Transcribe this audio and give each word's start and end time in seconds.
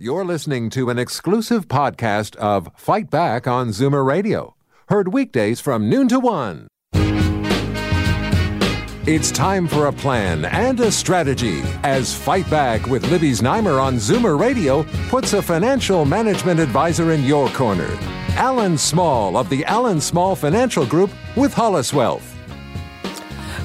You're 0.00 0.24
listening 0.24 0.70
to 0.70 0.90
an 0.90 0.98
exclusive 1.00 1.66
podcast 1.66 2.36
of 2.36 2.70
Fight 2.76 3.10
Back 3.10 3.48
on 3.48 3.70
Zoomer 3.70 4.06
Radio, 4.06 4.54
heard 4.88 5.12
weekdays 5.12 5.58
from 5.58 5.90
noon 5.90 6.06
to 6.06 6.20
one. 6.20 6.68
It's 9.08 9.32
time 9.32 9.66
for 9.66 9.88
a 9.88 9.92
plan 9.92 10.44
and 10.44 10.78
a 10.78 10.92
strategy 10.92 11.62
as 11.82 12.14
Fight 12.14 12.48
Back 12.48 12.86
with 12.86 13.10
Libby 13.10 13.32
Znaimer 13.32 13.82
on 13.82 13.96
Zoomer 13.96 14.38
Radio 14.38 14.84
puts 15.08 15.32
a 15.32 15.42
financial 15.42 16.04
management 16.04 16.60
advisor 16.60 17.10
in 17.10 17.24
your 17.24 17.48
corner. 17.48 17.90
Allan 18.36 18.78
Small 18.78 19.36
of 19.36 19.48
the 19.48 19.64
Allan 19.64 20.00
Small 20.00 20.36
Financial 20.36 20.86
Group 20.86 21.10
with 21.34 21.52
Hollis 21.52 21.92
Wealth. 21.92 22.36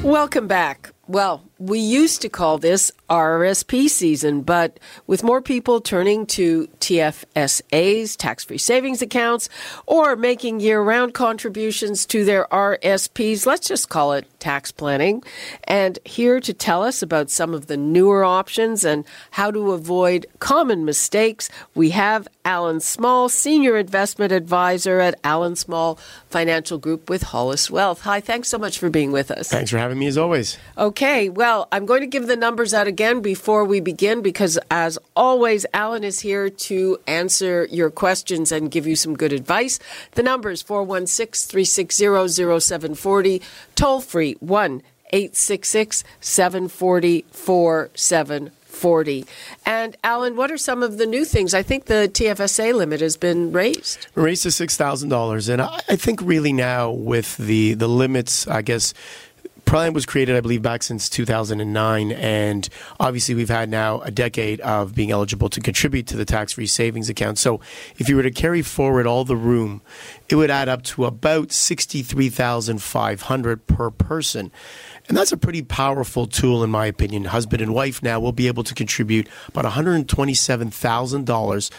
Welcome 0.02 0.48
back. 0.48 0.94
Well, 1.06 1.44
we 1.68 1.80
used 1.80 2.22
to 2.22 2.30
call 2.30 2.58
this 2.58 2.92
RRSP 3.10 3.88
season, 3.88 4.42
but 4.42 4.80
with 5.08 5.24
more 5.24 5.42
people 5.42 5.80
turning 5.80 6.26
to 6.26 6.68
TFSAs, 6.80 8.18
tax 8.18 8.44
free 8.44 8.58
savings 8.58 9.02
accounts, 9.02 9.48
or 9.86 10.16
making 10.16 10.60
year 10.60 10.82
round 10.82 11.14
contributions 11.14 12.06
to 12.08 12.26
their 12.26 12.48
RSPs, 12.52 13.46
let's 13.46 13.68
just 13.68 13.88
call 13.88 14.12
it 14.14 14.28
tax 14.40 14.72
planning. 14.72 15.24
And 15.64 16.00
here 16.04 16.42
to 16.42 16.54
tell 16.54 16.84
us 16.84 17.02
about 17.02 17.30
some 17.30 17.54
of 17.54 17.68
the 17.68 17.78
newer 17.78 18.26
options 18.26 18.84
and 18.84 19.06
how 19.32 19.52
to 19.52 19.72
avoid 19.72 20.26
common 20.40 20.84
mistakes, 20.84 21.50
we 21.76 21.92
have 21.92 22.28
Allan 22.44 22.82
Small, 22.82 23.30
Senior 23.30 23.78
Investment 23.78 24.32
Advisor 24.34 25.00
at 25.00 25.20
Allan 25.24 25.56
Small 25.56 25.98
Financial 26.30 26.78
Group 26.78 27.10
with 27.10 27.24
Hollis 27.24 27.72
Wealth. 27.72 28.02
Hi, 28.02 28.20
thanks 28.20 28.50
so 28.50 28.58
much 28.58 28.80
for 28.80 28.90
being 28.90 29.12
with 29.12 29.32
us. 29.32 29.50
Thanks 29.50 29.72
for 29.72 29.78
having 29.78 30.00
me 30.00 30.08
as 30.08 30.18
always. 30.18 30.58
Okay, 30.78 31.30
well, 31.30 31.53
I'm 31.72 31.86
going 31.86 32.02
to 32.02 32.08
give 32.08 32.28
the 32.28 32.36
numbers 32.36 32.74
out 32.74 32.88
again 32.88 33.22
before 33.22 33.64
we 33.66 33.80
begin 33.80 34.22
because, 34.22 34.58
as 34.72 34.98
always, 35.16 35.66
Allan 35.74 36.04
is 36.04 36.20
here 36.20 36.50
to 36.50 36.98
answer 37.08 37.68
your 37.72 37.90
questions 37.90 38.52
and 38.52 38.72
give 38.72 38.88
you 38.88 38.96
some 38.96 39.16
good 39.16 39.34
advice. 39.34 39.80
The 40.14 40.24
numbers 40.24 40.62
416 40.62 41.50
360 41.50 42.60
0740, 42.60 43.42
toll 43.76 44.02
free 44.02 44.34
1 44.40 44.82
866 45.14 46.04
740 46.20 47.26
4740. 47.32 49.26
And 49.66 49.96
Allan, 50.04 50.36
what 50.36 50.52
are 50.52 50.58
some 50.58 50.82
of 50.82 50.98
the 50.98 51.06
new 51.06 51.24
things? 51.24 51.54
I 51.54 51.62
think 51.62 51.86
the 51.86 52.10
TFSA 52.12 52.74
limit 52.74 53.02
has 53.02 53.16
been 53.16 53.52
raised. 53.52 54.08
Raised 54.16 54.44
to 54.44 54.52
six 54.52 54.76
thousand 54.76 55.10
dollars, 55.10 55.48
and 55.50 55.62
I, 55.62 55.80
I 55.88 55.96
think 55.96 56.20
really 56.24 56.52
now 56.52 56.90
with 56.92 57.38
the 57.38 57.76
the 57.76 57.88
limits, 57.88 58.48
I 58.48 58.64
guess 58.64 58.96
Plan 59.74 59.94
was 59.94 60.06
created, 60.06 60.36
I 60.36 60.40
believe, 60.40 60.62
back 60.62 60.84
since 60.84 61.10
2009, 61.10 62.12
and 62.12 62.70
obviously 63.00 63.34
we've 63.34 63.50
had 63.50 63.72
now 63.72 64.02
a 64.02 64.12
decade 64.12 64.62
of 64.62 64.94
being 64.94 65.10
eligible 65.10 65.50
to 65.50 65.60
contribute 65.60 66.06
to 66.06 66.16
the 66.16 66.26
tax-free 66.26 66.68
savings 66.68 67.10
account. 67.10 67.40
So, 67.40 67.60
if 67.98 68.08
you 68.08 68.16
were 68.16 68.22
to 68.22 68.30
carry 68.30 68.62
forward 68.62 69.08
all 69.08 69.26
the 69.26 69.36
room, 69.36 69.82
it 70.30 70.36
would 70.36 70.52
add 70.52 70.70
up 70.70 70.84
to 70.84 71.06
about 71.06 71.52
63,500 71.52 73.66
per 73.66 73.90
person. 73.90 74.52
And 75.08 75.18
that's 75.18 75.32
a 75.32 75.38
pretty 75.38 75.64
powerful 75.64 76.28
tool, 76.28 76.64
in 76.64 76.70
my 76.70 76.86
opinion. 76.86 77.26
Husband 77.26 77.60
and 77.60 77.74
wife 77.74 78.04
now 78.04 78.20
will 78.20 78.32
be 78.32 78.46
able 78.46 78.64
to 78.66 78.76
contribute 78.76 79.28
about 79.48 79.66
$127,000, 79.66 81.72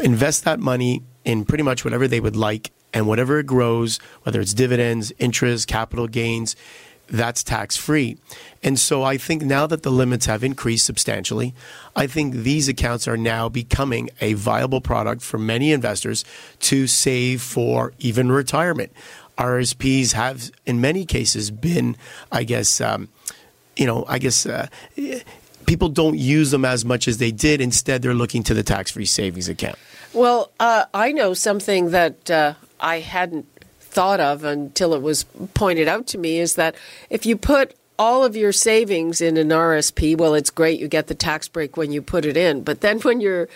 invest 0.00 0.42
that 0.42 0.58
money 0.58 1.04
in 1.24 1.44
pretty 1.44 1.62
much 1.62 1.84
whatever 1.84 2.08
they 2.08 2.18
would 2.18 2.34
like, 2.34 2.72
and 2.92 3.06
whatever 3.06 3.38
it 3.38 3.46
grows, 3.46 3.98
whether 4.24 4.40
it's 4.40 4.54
dividends, 4.54 5.12
interest, 5.20 5.68
capital 5.68 6.08
gains, 6.08 6.56
that's 7.12 7.44
tax 7.44 7.76
free. 7.76 8.16
And 8.62 8.78
so 8.78 9.02
I 9.02 9.18
think 9.18 9.42
now 9.42 9.66
that 9.66 9.82
the 9.82 9.90
limits 9.90 10.26
have 10.26 10.42
increased 10.42 10.86
substantially, 10.86 11.54
I 11.94 12.06
think 12.06 12.34
these 12.34 12.68
accounts 12.68 13.06
are 13.06 13.18
now 13.18 13.48
becoming 13.48 14.08
a 14.20 14.32
viable 14.32 14.80
product 14.80 15.22
for 15.22 15.38
many 15.38 15.72
investors 15.72 16.24
to 16.60 16.86
save 16.86 17.42
for 17.42 17.92
even 17.98 18.32
retirement. 18.32 18.92
RSPs 19.36 20.12
have, 20.12 20.50
in 20.64 20.80
many 20.80 21.04
cases, 21.04 21.50
been, 21.50 21.96
I 22.30 22.44
guess, 22.44 22.80
um, 22.80 23.08
you 23.76 23.86
know, 23.86 24.04
I 24.08 24.18
guess. 24.18 24.46
Uh, 24.46 24.68
people 25.66 25.88
don't 25.88 26.18
use 26.18 26.50
them 26.50 26.64
as 26.64 26.84
much 26.84 27.06
as 27.08 27.18
they 27.18 27.30
did. 27.30 27.60
Instead, 27.60 28.02
they're 28.02 28.14
looking 28.14 28.42
to 28.42 28.54
the 28.54 28.62
tax 28.62 28.90
free 28.90 29.06
savings 29.06 29.48
account. 29.48 29.78
Well, 30.12 30.50
uh, 30.60 30.86
I 30.92 31.12
know 31.12 31.34
something 31.34 31.90
that 31.90 32.30
uh, 32.30 32.54
I 32.80 33.00
hadn't 33.00 33.46
thought 33.92 34.20
of 34.20 34.42
until 34.42 34.94
it 34.94 35.02
was 35.02 35.24
pointed 35.54 35.86
out 35.86 36.06
to 36.08 36.18
me 36.18 36.38
is 36.38 36.54
that 36.54 36.74
if 37.10 37.26
you 37.26 37.36
put 37.36 37.74
all 37.98 38.24
of 38.24 38.34
your 38.34 38.52
savings 38.52 39.20
in 39.20 39.36
an 39.36 39.50
RSP, 39.50 40.16
well, 40.16 40.34
it's 40.34 40.50
great 40.50 40.80
you 40.80 40.88
get 40.88 41.08
the 41.08 41.14
tax 41.14 41.46
break 41.46 41.76
when 41.76 41.92
you 41.92 42.00
put 42.00 42.24
it 42.24 42.36
in, 42.36 42.62
but 42.62 42.80
then 42.80 42.98
when 43.00 43.20
you're 43.20 43.48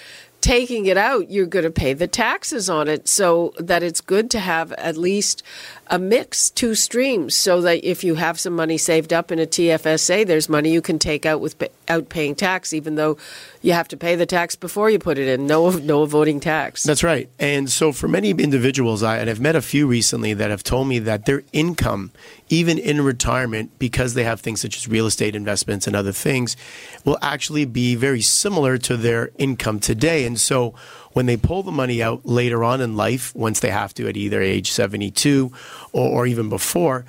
taking 0.47 0.87
it 0.87 0.97
out, 0.97 1.29
you're 1.29 1.45
going 1.45 1.65
to 1.65 1.73
pay 1.73 1.93
the 1.93 2.07
taxes 2.07 2.71
on 2.71 2.87
it. 2.87 3.09
So 3.09 3.53
that 3.59 3.83
it's 3.83 4.01
good 4.01 4.31
to 4.31 4.39
have 4.39 4.71
at 4.75 4.97
least 4.97 5.43
a 5.89 5.99
mix, 5.99 6.51
two 6.51 6.75
streams, 6.75 7.35
so 7.35 7.61
that 7.61 7.85
if 7.85 8.03
you 8.03 8.17
have 8.17 8.39
some 8.41 8.55
money 8.55 8.79
saved 8.79 9.13
up 9.13 9.31
in 9.31 9.39
a 9.39 9.47
TFSA, 9.47 10.27
there's 10.27 10.49
money 10.49 10.73
you 10.73 10.83
can 10.83 10.99
take 10.99 11.25
out 11.25 11.41
without 11.41 12.09
paying 12.09 12.35
tax, 12.35 12.73
even 12.73 12.97
though 12.97 13.17
you 13.63 13.73
have 13.73 13.89
to 13.89 13.97
pay 13.97 14.15
the 14.15 14.27
tax 14.27 14.57
before 14.57 14.91
you 14.91 14.99
put 14.99 15.19
it 15.19 15.29
in. 15.29 15.47
No, 15.47 15.71
no 15.71 16.03
avoiding 16.03 16.41
tax. 16.41 16.83
That's 16.83 17.05
right. 17.05 17.29
And 17.39 17.71
so 17.71 17.93
for 17.93 18.09
many 18.09 18.31
individuals, 18.31 19.03
I, 19.03 19.19
and 19.19 19.31
I've 19.31 19.41
met 19.41 19.57
a 19.57 19.63
few 19.63 19.87
recently 19.87 20.35
that 20.35 20.51
have 20.51 20.63
told 20.63 20.89
me 20.89 20.99
that 21.01 21.25
their 21.25 21.43
income, 21.53 22.11
even 22.49 22.79
in 22.79 23.01
retirement, 23.03 23.71
because 23.79 24.15
they 24.15 24.25
have 24.25 24.41
things 24.41 24.61
such 24.61 24.77
as 24.77 24.89
real 24.89 25.07
estate 25.07 25.37
investments 25.37 25.87
and 25.87 25.95
other 25.95 26.13
things, 26.13 26.57
will 27.05 27.19
actually 27.23 27.65
be 27.65 27.95
very 27.95 28.21
similar 28.21 28.79
to 28.79 28.97
their 28.97 29.31
income 29.39 29.79
today. 29.79 30.25
And 30.25 30.36
so 30.41 30.75
when 31.13 31.27
they 31.27 31.37
pull 31.37 31.63
the 31.63 31.73
money 31.73 32.03
out 32.03 32.27
later 32.27 32.63
on 32.63 32.81
in 32.81 32.97
life, 32.97 33.35
once 33.35 33.61
they 33.61 33.71
have 33.71 33.95
to 33.95 34.09
at 34.09 34.17
either 34.17 34.43
age 34.43 34.71
72 34.71 35.51
or, 35.93 36.09
or 36.09 36.27
even 36.27 36.49
before, 36.49 37.05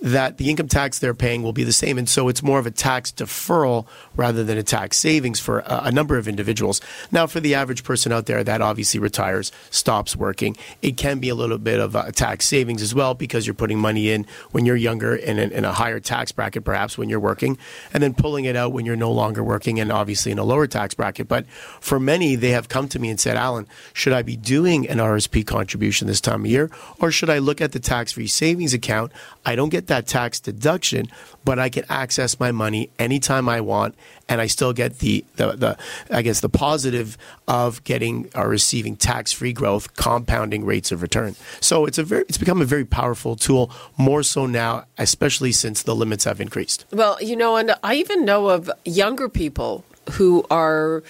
that 0.00 0.38
the 0.38 0.48
income 0.48 0.68
tax 0.68 0.98
they're 0.98 1.14
paying 1.14 1.42
will 1.42 1.52
be 1.52 1.64
the 1.64 1.72
same. 1.72 1.98
And 1.98 2.08
so 2.08 2.28
it's 2.28 2.42
more 2.42 2.58
of 2.58 2.66
a 2.66 2.70
tax 2.70 3.12
deferral 3.12 3.86
rather 4.16 4.42
than 4.42 4.56
a 4.56 4.62
tax 4.62 4.96
savings 4.96 5.38
for 5.38 5.60
a, 5.60 5.82
a, 5.84 5.92
number 5.92 6.16
of 6.16 6.26
individuals. 6.26 6.80
Now, 7.12 7.26
for 7.26 7.40
the 7.40 7.54
average 7.54 7.84
person 7.84 8.10
out 8.10 8.26
there 8.26 8.42
that 8.42 8.62
obviously 8.62 8.98
retires, 8.98 9.52
stops 9.70 10.16
working, 10.16 10.56
it 10.80 10.96
can 10.96 11.18
be 11.18 11.28
a 11.28 11.34
little 11.34 11.58
bit 11.58 11.80
of 11.80 11.94
a 11.94 12.12
tax 12.12 12.46
savings 12.46 12.80
as 12.80 12.94
well 12.94 13.12
because 13.12 13.46
you're 13.46 13.54
putting 13.54 13.78
money 13.78 14.10
in 14.10 14.26
when 14.52 14.64
you're 14.64 14.76
younger 14.76 15.14
in, 15.14 15.38
in 15.38 15.64
a 15.64 15.72
higher 15.72 16.00
tax 16.00 16.32
bracket, 16.32 16.64
perhaps 16.64 16.96
when 16.96 17.10
you're 17.10 17.20
working, 17.20 17.58
and 17.92 18.02
then 18.02 18.14
pulling 18.14 18.46
it 18.46 18.56
out 18.56 18.72
when 18.72 18.86
you're 18.86 18.96
no 18.96 19.12
longer 19.12 19.44
working 19.44 19.78
and 19.78 19.92
obviously 19.92 20.32
in 20.32 20.38
a 20.38 20.44
lower 20.44 20.66
tax 20.66 20.94
bracket. 20.94 21.28
But 21.28 21.46
for 21.80 22.00
many, 22.00 22.36
they 22.36 22.50
have 22.50 22.70
come 22.70 22.88
to 22.88 22.98
me 22.98 23.10
and 23.10 23.20
said, 23.20 23.36
Allan, 23.36 23.66
should 23.92 24.14
I 24.14 24.22
be 24.22 24.36
doing 24.36 24.88
an 24.88 24.96
RSP 24.96 25.46
contribution 25.46 26.06
this 26.06 26.22
time 26.22 26.46
of 26.46 26.50
year 26.50 26.70
or 27.00 27.10
should 27.10 27.28
I 27.28 27.38
look 27.38 27.60
at 27.60 27.72
the 27.72 27.80
tax 27.80 28.12
free 28.12 28.28
savings 28.28 28.72
account? 28.72 29.12
I 29.44 29.56
don't 29.56 29.68
get 29.68 29.89
that 29.90 30.06
tax 30.06 30.40
deduction, 30.40 31.10
but 31.44 31.58
I 31.58 31.68
can 31.68 31.84
access 31.88 32.40
my 32.40 32.50
money 32.50 32.90
anytime 32.98 33.48
I 33.48 33.60
want, 33.60 33.94
and 34.28 34.40
I 34.40 34.46
still 34.46 34.72
get 34.72 35.00
the 35.00 35.24
the, 35.36 35.52
the 35.52 35.78
I 36.10 36.22
guess 36.22 36.40
the 36.40 36.48
positive 36.48 37.18
of 37.46 37.84
getting 37.84 38.30
or 38.34 38.48
receiving 38.48 38.96
tax 38.96 39.32
free 39.32 39.52
growth, 39.52 39.94
compounding 39.96 40.64
rates 40.64 40.90
of 40.90 41.02
return. 41.02 41.36
So 41.60 41.86
it's 41.86 41.98
a 41.98 42.02
very 42.02 42.24
it's 42.28 42.38
become 42.38 42.62
a 42.62 42.64
very 42.64 42.84
powerful 42.84 43.36
tool, 43.36 43.70
more 43.96 44.22
so 44.22 44.46
now, 44.46 44.86
especially 44.98 45.52
since 45.52 45.82
the 45.82 45.94
limits 45.94 46.24
have 46.24 46.40
increased. 46.40 46.86
Well, 46.92 47.18
you 47.20 47.36
know, 47.36 47.56
and 47.56 47.74
I 47.84 47.96
even 47.96 48.24
know 48.24 48.48
of 48.48 48.70
younger 48.84 49.28
people 49.28 49.84
who 50.12 50.44
are 50.50 51.02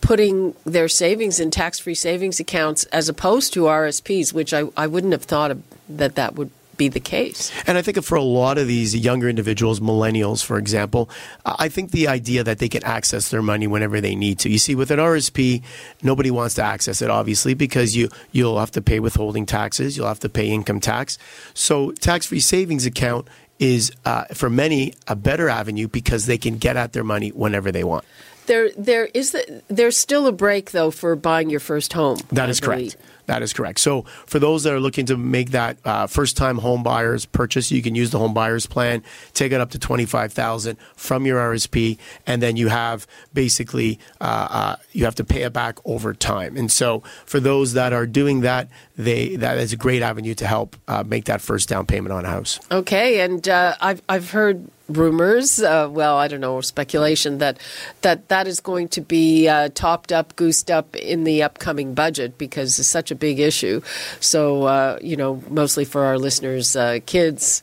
putting 0.00 0.54
their 0.64 0.88
savings 0.88 1.40
in 1.40 1.50
tax 1.50 1.78
free 1.78 1.94
savings 1.94 2.38
accounts 2.38 2.84
as 2.86 3.08
opposed 3.08 3.52
to 3.52 3.62
RSPs, 3.62 4.32
which 4.32 4.54
I, 4.54 4.64
I 4.76 4.86
wouldn't 4.86 5.12
have 5.12 5.24
thought 5.24 5.56
that 5.88 6.14
that 6.14 6.34
would 6.34 6.50
be 6.78 6.88
the 6.88 7.00
case. 7.00 7.52
And 7.66 7.76
I 7.76 7.82
think 7.82 8.02
for 8.02 8.14
a 8.14 8.22
lot 8.22 8.56
of 8.56 8.66
these 8.66 8.96
younger 8.96 9.28
individuals, 9.28 9.80
millennials, 9.80 10.44
for 10.44 10.56
example, 10.56 11.10
I 11.44 11.68
think 11.68 11.90
the 11.90 12.08
idea 12.08 12.44
that 12.44 12.58
they 12.58 12.68
can 12.68 12.84
access 12.84 13.28
their 13.28 13.42
money 13.42 13.66
whenever 13.66 14.00
they 14.00 14.14
need 14.14 14.38
to. 14.40 14.48
You 14.48 14.58
see, 14.58 14.74
with 14.74 14.90
an 14.90 14.98
RSP, 14.98 15.62
nobody 16.02 16.30
wants 16.30 16.54
to 16.54 16.62
access 16.62 17.02
it, 17.02 17.10
obviously, 17.10 17.54
because 17.54 17.96
you, 17.96 18.08
you'll 18.32 18.58
have 18.58 18.70
to 18.72 18.82
pay 18.82 19.00
withholding 19.00 19.44
taxes, 19.44 19.96
you'll 19.96 20.08
have 20.08 20.20
to 20.20 20.28
pay 20.28 20.48
income 20.48 20.80
tax. 20.80 21.18
So, 21.52 21.92
tax 21.92 22.26
free 22.26 22.40
savings 22.40 22.86
account 22.86 23.28
is, 23.58 23.92
uh, 24.04 24.24
for 24.26 24.48
many, 24.48 24.94
a 25.08 25.16
better 25.16 25.48
avenue 25.48 25.88
because 25.88 26.26
they 26.26 26.38
can 26.38 26.58
get 26.58 26.76
at 26.76 26.92
their 26.92 27.04
money 27.04 27.30
whenever 27.30 27.72
they 27.72 27.84
want. 27.84 28.04
There, 28.46 28.70
there 28.78 29.06
is 29.12 29.32
the, 29.32 29.62
there's 29.68 29.96
still 29.96 30.26
a 30.26 30.32
break 30.32 30.70
though 30.70 30.90
for 30.90 31.14
buying 31.16 31.50
your 31.50 31.60
first 31.60 31.92
home. 31.92 32.18
That 32.32 32.48
is 32.48 32.60
correct. 32.60 32.96
That 33.28 33.42
is 33.42 33.52
correct. 33.52 33.78
So 33.78 34.02
for 34.24 34.38
those 34.38 34.62
that 34.62 34.72
are 34.72 34.80
looking 34.80 35.04
to 35.06 35.16
make 35.18 35.50
that 35.50 35.76
uh, 35.84 36.06
first-time 36.06 36.56
home 36.56 36.82
buyers 36.82 37.26
purchase, 37.26 37.70
you 37.70 37.82
can 37.82 37.94
use 37.94 38.08
the 38.10 38.18
home 38.18 38.32
buyers 38.32 38.66
plan. 38.66 39.04
Take 39.34 39.52
it 39.52 39.60
up 39.60 39.70
to 39.72 39.78
twenty-five 39.78 40.32
thousand 40.32 40.78
from 40.96 41.26
your 41.26 41.38
RSP, 41.38 41.98
and 42.26 42.42
then 42.42 42.56
you 42.56 42.68
have 42.68 43.06
basically 43.34 43.98
uh, 44.22 44.48
uh, 44.50 44.76
you 44.92 45.04
have 45.04 45.14
to 45.16 45.24
pay 45.24 45.42
it 45.42 45.52
back 45.52 45.76
over 45.84 46.14
time. 46.14 46.56
And 46.56 46.72
so 46.72 47.00
for 47.26 47.38
those 47.38 47.74
that 47.74 47.92
are 47.92 48.06
doing 48.06 48.40
that, 48.40 48.70
they 48.96 49.36
that 49.36 49.58
is 49.58 49.74
a 49.74 49.76
great 49.76 50.00
avenue 50.00 50.34
to 50.34 50.46
help 50.46 50.76
uh, 50.88 51.04
make 51.06 51.26
that 51.26 51.42
first 51.42 51.68
down 51.68 51.84
payment 51.84 52.14
on 52.14 52.24
a 52.24 52.28
house. 52.28 52.58
Okay, 52.70 53.20
and 53.20 53.46
uh, 53.46 53.74
I've 53.78 54.00
I've 54.08 54.30
heard 54.30 54.70
rumors, 54.88 55.60
uh, 55.60 55.88
well, 55.90 56.16
I 56.16 56.28
don't 56.28 56.40
know, 56.40 56.60
speculation 56.60 57.38
that 57.38 57.58
that 58.02 58.28
that 58.28 58.46
is 58.46 58.60
going 58.60 58.88
to 58.88 59.00
be 59.00 59.48
uh, 59.48 59.68
topped 59.74 60.12
up, 60.12 60.34
goosed 60.36 60.70
up 60.70 60.96
in 60.96 61.24
the 61.24 61.42
upcoming 61.42 61.94
budget 61.94 62.38
because 62.38 62.78
it's 62.78 62.88
such 62.88 63.10
a 63.10 63.14
big 63.18 63.38
issue. 63.38 63.80
So, 64.20 64.64
uh, 64.64 64.98
you 65.02 65.16
know, 65.16 65.42
mostly 65.48 65.84
for 65.84 66.04
our 66.04 66.18
listeners, 66.18 66.76
uh, 66.76 67.00
kids 67.06 67.62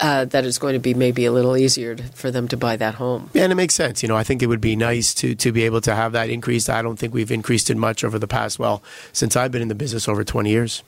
uh, 0.00 0.26
that 0.26 0.44
it's 0.44 0.58
going 0.58 0.74
to 0.74 0.78
be 0.78 0.94
maybe 0.94 1.24
a 1.24 1.32
little 1.32 1.56
easier 1.56 1.94
to, 1.94 2.02
for 2.02 2.30
them 2.30 2.48
to 2.48 2.56
buy 2.56 2.76
that 2.76 2.94
home. 2.94 3.30
Yeah, 3.32 3.44
and 3.44 3.52
it 3.52 3.54
makes 3.54 3.74
sense. 3.74 4.02
You 4.02 4.08
know, 4.08 4.16
I 4.16 4.24
think 4.24 4.42
it 4.42 4.46
would 4.46 4.60
be 4.60 4.76
nice 4.76 5.14
to 5.14 5.34
to 5.34 5.52
be 5.52 5.62
able 5.62 5.80
to 5.82 5.94
have 5.94 6.12
that 6.12 6.28
increased. 6.28 6.68
I 6.68 6.82
don't 6.82 6.98
think 6.98 7.14
we've 7.14 7.30
increased 7.30 7.70
it 7.70 7.76
much 7.76 8.04
over 8.04 8.18
the 8.18 8.28
past 8.28 8.58
well 8.58 8.82
since 9.12 9.36
I've 9.36 9.50
been 9.50 9.62
in 9.62 9.68
the 9.68 9.74
business 9.74 10.08
over 10.08 10.24
twenty 10.24 10.50
years. 10.50 10.82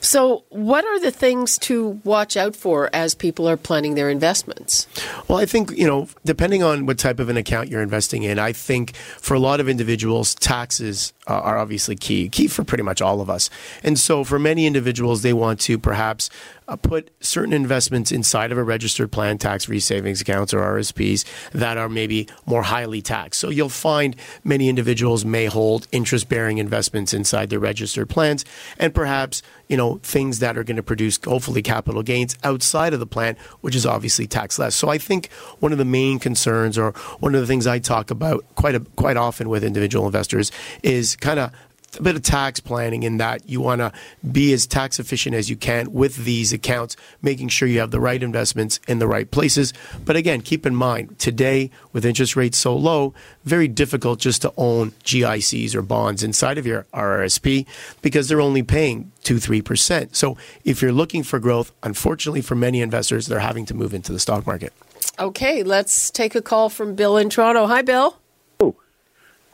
So, 0.00 0.44
what 0.50 0.84
are 0.84 1.00
the 1.00 1.10
things 1.10 1.58
to 1.58 2.00
watch 2.04 2.36
out 2.36 2.54
for 2.54 2.90
as 2.92 3.14
people 3.14 3.48
are 3.48 3.56
planning 3.56 3.94
their 3.94 4.10
investments? 4.10 4.86
Well, 5.28 5.38
I 5.38 5.46
think, 5.46 5.70
you 5.72 5.86
know, 5.86 6.08
depending 6.24 6.62
on 6.62 6.86
what 6.86 6.98
type 6.98 7.18
of 7.18 7.28
an 7.28 7.36
account 7.36 7.68
you're 7.68 7.82
investing 7.82 8.22
in, 8.22 8.38
I 8.38 8.52
think 8.52 8.94
for 8.96 9.34
a 9.34 9.40
lot 9.40 9.60
of 9.60 9.68
individuals, 9.68 10.34
taxes 10.34 11.12
uh, 11.26 11.40
are 11.40 11.58
obviously 11.58 11.96
key, 11.96 12.28
key 12.28 12.46
for 12.46 12.64
pretty 12.64 12.82
much 12.82 13.02
all 13.02 13.20
of 13.20 13.28
us. 13.28 13.50
And 13.82 13.98
so 13.98 14.24
for 14.24 14.38
many 14.38 14.66
individuals, 14.66 15.22
they 15.22 15.32
want 15.32 15.60
to 15.60 15.78
perhaps 15.78 16.30
uh, 16.68 16.76
put 16.76 17.10
certain 17.20 17.52
investments 17.52 18.12
inside 18.12 18.52
of 18.52 18.58
a 18.58 18.64
registered 18.64 19.12
plan, 19.12 19.38
tax 19.38 19.66
free 19.66 19.80
savings 19.80 20.20
accounts 20.20 20.52
or 20.52 20.60
RSPs 20.60 21.24
that 21.52 21.76
are 21.76 21.88
maybe 21.88 22.28
more 22.44 22.62
highly 22.62 23.02
taxed. 23.02 23.40
So 23.40 23.50
you'll 23.50 23.68
find 23.68 24.16
many 24.44 24.68
individuals 24.68 25.24
may 25.24 25.46
hold 25.46 25.86
interest 25.92 26.28
bearing 26.28 26.58
investments 26.58 27.14
inside 27.14 27.50
their 27.50 27.60
registered 27.60 28.08
plans 28.08 28.44
and 28.78 28.94
perhaps 28.94 29.42
you 29.68 29.76
know, 29.76 29.98
things 30.02 30.38
that 30.38 30.56
are 30.56 30.64
going 30.64 30.76
to 30.76 30.82
produce 30.82 31.18
hopefully 31.24 31.62
capital 31.62 32.02
gains 32.02 32.36
outside 32.44 32.94
of 32.94 33.00
the 33.00 33.06
plan, 33.06 33.36
which 33.60 33.74
is 33.74 33.84
obviously 33.84 34.26
tax 34.26 34.58
less. 34.58 34.74
So 34.74 34.88
I 34.88 34.98
think 34.98 35.30
one 35.58 35.72
of 35.72 35.78
the 35.78 35.84
main 35.84 36.18
concerns 36.18 36.78
or 36.78 36.92
one 37.20 37.34
of 37.34 37.40
the 37.40 37.46
things 37.46 37.66
I 37.66 37.78
talk 37.78 38.10
about 38.10 38.44
quite 38.54 38.74
a, 38.74 38.80
quite 38.96 39.16
often 39.16 39.48
with 39.48 39.64
individual 39.64 40.06
investors 40.06 40.52
is 40.82 41.15
kind 41.16 41.38
of 41.38 41.52
a 41.98 42.02
bit 42.02 42.16
of 42.16 42.22
tax 42.22 42.60
planning 42.60 43.02
in 43.02 43.16
that 43.18 43.48
you 43.48 43.60
want 43.60 43.80
to 43.80 43.92
be 44.30 44.52
as 44.52 44.66
tax 44.66 44.98
efficient 44.98 45.34
as 45.34 45.48
you 45.48 45.56
can 45.56 45.92
with 45.92 46.24
these 46.24 46.52
accounts, 46.52 46.96
making 47.22 47.48
sure 47.48 47.68
you 47.68 47.80
have 47.80 47.90
the 47.90 48.00
right 48.00 48.22
investments 48.22 48.80
in 48.86 48.98
the 48.98 49.06
right 49.06 49.30
places. 49.30 49.72
But 50.04 50.16
again, 50.16 50.42
keep 50.42 50.66
in 50.66 50.74
mind 50.74 51.18
today 51.18 51.70
with 51.92 52.04
interest 52.04 52.36
rates 52.36 52.58
so 52.58 52.76
low, 52.76 53.14
very 53.44 53.68
difficult 53.68 54.20
just 54.20 54.42
to 54.42 54.52
own 54.56 54.90
GICs 55.04 55.74
or 55.74 55.82
bonds 55.82 56.22
inside 56.22 56.58
of 56.58 56.66
your 56.66 56.86
RRSP 56.92 57.66
because 58.02 58.28
they're 58.28 58.40
only 58.40 58.62
paying 58.62 59.12
two, 59.22 59.38
three 59.38 59.62
percent. 59.62 60.16
So 60.16 60.36
if 60.64 60.82
you're 60.82 60.92
looking 60.92 61.22
for 61.22 61.38
growth, 61.38 61.72
unfortunately 61.82 62.42
for 62.42 62.54
many 62.54 62.80
investors, 62.80 63.26
they're 63.26 63.38
having 63.38 63.66
to 63.66 63.74
move 63.74 63.94
into 63.94 64.12
the 64.12 64.20
stock 64.20 64.46
market. 64.46 64.72
Okay, 65.18 65.62
let's 65.62 66.10
take 66.10 66.34
a 66.34 66.42
call 66.42 66.68
from 66.68 66.94
Bill 66.94 67.16
in 67.16 67.30
Toronto. 67.30 67.66
Hi, 67.66 67.80
Bill. 67.80 68.18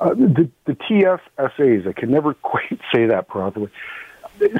Uh, 0.02 0.14
the, 0.14 0.50
the 0.64 0.72
TFSAs, 0.72 1.86
I 1.86 1.92
can 1.92 2.10
never 2.10 2.34
quite 2.42 2.80
say 2.92 3.06
that 3.06 3.28
properly. 3.28 3.70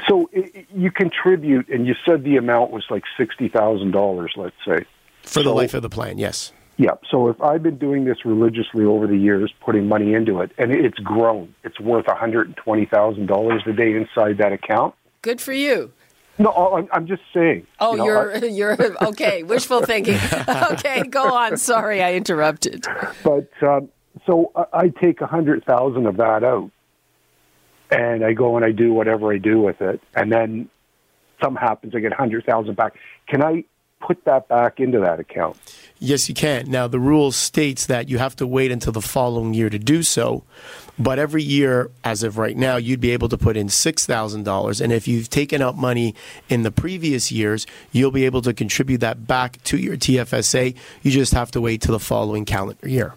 So 0.07 0.29
it, 0.31 0.65
you 0.73 0.91
contribute, 0.91 1.67
and 1.67 1.85
you 1.85 1.95
said 2.05 2.23
the 2.23 2.37
amount 2.37 2.71
was 2.71 2.85
like 2.89 3.03
sixty 3.17 3.49
thousand 3.49 3.91
dollars, 3.91 4.33
let's 4.37 4.55
say, 4.65 4.85
for 5.23 5.39
the 5.39 5.49
so, 5.49 5.55
life 5.55 5.73
of 5.73 5.81
the 5.81 5.89
plan. 5.89 6.17
Yes. 6.17 6.53
Yeah. 6.77 6.91
So 7.09 7.27
if 7.27 7.41
I've 7.41 7.63
been 7.63 7.77
doing 7.77 8.05
this 8.05 8.23
religiously 8.23 8.85
over 8.85 9.07
the 9.07 9.17
years, 9.17 9.51
putting 9.61 9.87
money 9.87 10.13
into 10.13 10.39
it, 10.41 10.51
and 10.57 10.71
it's 10.71 10.99
grown, 10.99 11.53
it's 11.63 11.79
worth 11.79 12.07
one 12.07 12.15
hundred 12.15 12.47
and 12.47 12.55
twenty 12.55 12.85
thousand 12.85 13.25
dollars 13.25 13.63
a 13.65 13.73
day 13.73 13.95
inside 13.95 14.37
that 14.37 14.53
account. 14.53 14.95
Good 15.21 15.41
for 15.41 15.53
you. 15.53 15.91
No, 16.39 16.51
I'm, 16.51 16.87
I'm 16.91 17.07
just 17.07 17.21
saying. 17.33 17.67
Oh, 17.79 17.91
you 17.91 17.97
know, 17.97 18.05
you're 18.05 18.35
I, 18.35 18.37
you're 18.45 19.03
okay. 19.07 19.43
Wishful 19.43 19.81
thinking. 19.81 20.19
okay, 20.71 21.03
go 21.03 21.33
on. 21.33 21.57
Sorry, 21.57 22.01
I 22.01 22.13
interrupted. 22.13 22.85
But 23.23 23.49
um, 23.61 23.89
so 24.25 24.51
I 24.71 24.89
take 24.89 25.21
a 25.21 25.27
hundred 25.27 25.65
thousand 25.65 26.05
of 26.05 26.17
that 26.17 26.43
out, 26.43 26.71
and 27.91 28.23
I 28.23 28.33
go 28.33 28.55
and 28.55 28.65
I 28.65 28.71
do 28.71 28.93
whatever 28.93 29.31
I 29.33 29.37
do 29.37 29.61
with 29.61 29.81
it, 29.81 30.01
and 30.15 30.31
then 30.31 30.69
something 31.41 31.61
happens, 31.61 31.93
I 31.95 31.99
get 31.99 32.13
hundred 32.13 32.45
thousand 32.45 32.75
back. 32.75 32.95
Can 33.27 33.43
I 33.43 33.65
put 33.99 34.23
that 34.25 34.47
back 34.47 34.79
into 34.79 34.99
that 34.99 35.19
account? 35.19 35.57
Yes, 35.99 36.27
you 36.27 36.35
can. 36.35 36.69
Now 36.69 36.87
the 36.87 36.99
rule 36.99 37.31
states 37.31 37.85
that 37.85 38.09
you 38.09 38.17
have 38.17 38.35
to 38.37 38.45
wait 38.45 38.71
until 38.71 38.91
the 38.91 39.01
following 39.01 39.53
year 39.53 39.69
to 39.69 39.79
do 39.79 40.03
so. 40.03 40.43
But 40.99 41.17
every 41.17 41.41
year, 41.41 41.89
as 42.03 42.21
of 42.23 42.37
right 42.37 42.55
now, 42.55 42.75
you'd 42.75 42.99
be 42.99 43.11
able 43.11 43.29
to 43.29 43.37
put 43.37 43.57
in 43.57 43.67
$6,000. 43.67 44.81
And 44.81 44.93
if 44.93 45.07
you've 45.07 45.29
taken 45.29 45.61
out 45.61 45.75
money 45.77 46.13
in 46.49 46.63
the 46.63 46.71
previous 46.71 47.31
years, 47.31 47.65
you'll 47.91 48.11
be 48.11 48.25
able 48.25 48.41
to 48.43 48.53
contribute 48.53 48.99
that 48.99 49.25
back 49.25 49.63
to 49.63 49.77
your 49.77 49.95
TFSA. 49.95 50.75
You 51.01 51.11
just 51.11 51.33
have 51.33 51.49
to 51.51 51.61
wait 51.61 51.81
till 51.81 51.93
the 51.93 51.99
following 51.99 52.45
calendar 52.45 52.87
year. 52.87 53.15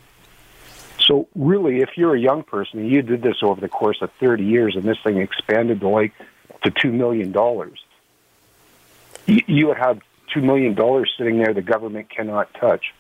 So 1.06 1.29
really, 1.35 1.81
if 1.81 1.91
you're 1.97 2.14
a 2.14 2.20
young 2.20 2.43
person 2.43 2.81
and 2.81 2.91
you 2.91 3.00
did 3.03 3.23
this 3.23 3.37
over 3.43 3.61
the 3.61 3.69
course 3.69 3.99
of 4.03 4.11
30 4.19 4.44
years 4.44 4.75
and 4.76 4.85
this 4.85 4.99
thing 5.05 5.19
expanded 5.19 5.81
to 5.81 5.88
like 5.88 6.12
to 6.64 6.70
$2 6.70 6.93
million, 6.93 7.32
you 9.26 9.67
would 9.69 9.76
have 9.76 10.00
$2 10.35 10.43
million 10.43 10.76
sitting 11.17 11.38
there 11.38 11.55
the 11.55 11.62
government 11.62 12.11
cannot 12.11 12.53
touch. 12.55 12.93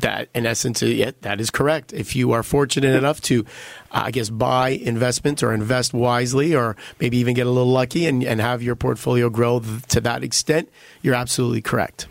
That, 0.00 0.28
in 0.34 0.44
essence, 0.44 0.82
yeah, 0.82 1.12
that 1.20 1.40
is 1.40 1.50
correct. 1.50 1.92
If 1.92 2.16
you 2.16 2.32
are 2.32 2.42
fortunate 2.42 2.96
enough 2.96 3.20
to, 3.22 3.44
I 3.92 4.10
guess, 4.10 4.28
buy 4.28 4.70
investments 4.70 5.42
or 5.42 5.52
invest 5.52 5.94
wisely, 5.94 6.54
or 6.54 6.76
maybe 7.00 7.18
even 7.18 7.34
get 7.34 7.46
a 7.46 7.50
little 7.50 7.72
lucky 7.72 8.06
and, 8.06 8.24
and 8.24 8.40
have 8.40 8.62
your 8.62 8.74
portfolio 8.74 9.30
grow 9.30 9.60
to 9.60 10.00
that 10.00 10.24
extent, 10.24 10.68
you're 11.02 11.14
absolutely 11.14 11.62
correct. 11.62 12.08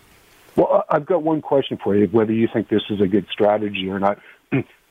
Well, 0.56 0.86
I've 0.89 1.06
got 1.06 1.24
one 1.24 1.42
question 1.42 1.78
for 1.84 1.95
you, 1.95 2.07
whether 2.07 2.31
you 2.31 2.48
think 2.51 2.69
this 2.69 2.84
is 2.89 3.01
a 3.01 3.07
good 3.07 3.28
strategy 3.31 3.89
or 3.89 4.00
not. 4.00 4.18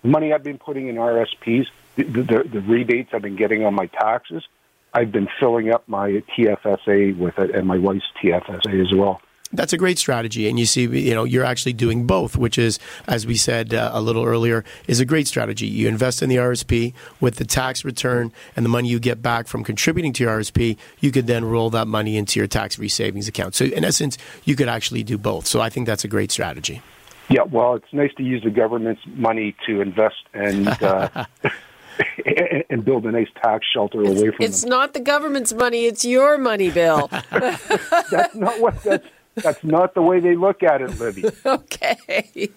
Money 0.07 0.33
I've 0.33 0.45
been 0.45 0.59
putting 0.59 0.89
in 0.89 0.97
RSPs, 0.97 1.67
the, 1.97 2.05
the, 2.05 2.49
the 2.51 2.61
rebates 2.61 3.11
I've 3.13 3.23
been 3.23 3.37
getting 3.37 3.65
on 3.65 3.75
my 3.75 3.87
taxes, 3.87 4.45
I've 4.93 5.13
been 5.13 5.29
filling 5.39 5.71
up 5.71 5.87
my 5.89 6.23
TFSA 6.37 7.19
with 7.19 7.39
it 7.39 7.55
and 7.55 7.67
my 7.67 7.79
wife's 7.79 8.07
TFSA 8.23 8.81
as 8.81 8.93
well. 8.97 9.21
That's 9.53 9.73
a 9.73 9.79
great 9.79 9.99
strategy, 9.99 10.49
and 10.49 10.59
you 10.59 10.67
see, 10.67 10.83
you 10.83 11.15
know, 11.15 11.23
you're 11.23 11.45
actually 11.45 11.73
doing 11.73 12.05
both, 12.05 12.37
which 12.37 12.59
is, 12.59 12.81
as 13.07 13.27
we 13.27 13.37
said 13.37 13.73
uh, 13.73 13.91
a 13.93 14.01
little 14.01 14.25
earlier, 14.25 14.65
is 14.89 14.99
a 14.99 15.05
great 15.05 15.29
strategy. 15.29 15.67
You 15.67 15.87
invest 15.87 16.21
in 16.21 16.29
the 16.29 16.37
RSP 16.37 16.95
with 17.21 17.37
the 17.37 17.45
tax 17.45 17.85
return 17.85 18.33
and 18.57 18.65
the 18.65 18.69
money 18.69 18.89
you 18.89 18.99
get 18.99 19.23
back 19.23 19.47
from 19.47 19.63
contributing 19.63 20.13
to 20.15 20.25
your 20.25 20.41
RSP. 20.41 20.77
You 20.99 21.13
could 21.13 21.29
then 21.29 21.45
roll 21.45 21.71
that 21.71 21.87
money 21.87 22.17
into 22.17 22.41
your 22.41 22.49
tax-free 22.49 22.89
savings 22.89 23.29
account. 23.29 23.55
So, 23.55 23.67
in 23.67 23.85
essence, 23.85 24.19
you 24.45 24.57
could 24.57 24.69
actually 24.69 25.05
do 25.05 25.17
both. 25.17 25.47
So, 25.47 25.61
I 25.61 25.69
think 25.71 25.87
that's 25.87 26.05
a 26.05 26.09
great 26.09 26.33
strategy. 26.33 26.83
Yeah, 27.29 27.43
well, 27.43 27.75
it's 27.75 27.93
nice 27.93 28.15
to 28.15 28.23
use 28.23 28.43
the 28.45 28.51
government's 28.51 29.03
money 29.07 29.57
to 29.67 29.81
invest 29.81 30.23
and 30.33 30.69
uh, 30.83 31.25
and 32.71 32.85
build 32.85 33.05
a 33.05 33.13
nice 33.13 33.29
tax 33.43 33.67
shelter 33.73 34.03
it's, 34.03 34.21
away 34.21 34.31
from. 34.31 34.45
It's 34.45 34.61
them. 34.61 34.71
not 34.71 34.95
the 34.95 35.01
government's 35.01 35.53
money; 35.53 35.87
it's 35.87 36.05
your 36.05 36.39
money, 36.39 36.71
Bill. 36.71 37.09
that's 37.31 38.35
not 38.35 38.61
what 38.61 38.83
that's. 38.83 39.07
That's 39.37 39.63
not 39.63 39.93
the 39.93 40.01
way 40.01 40.19
they 40.19 40.35
look 40.35 40.63
at 40.63 40.81
it, 40.81 40.99
Libby. 40.99 41.25
okay. 41.47 42.49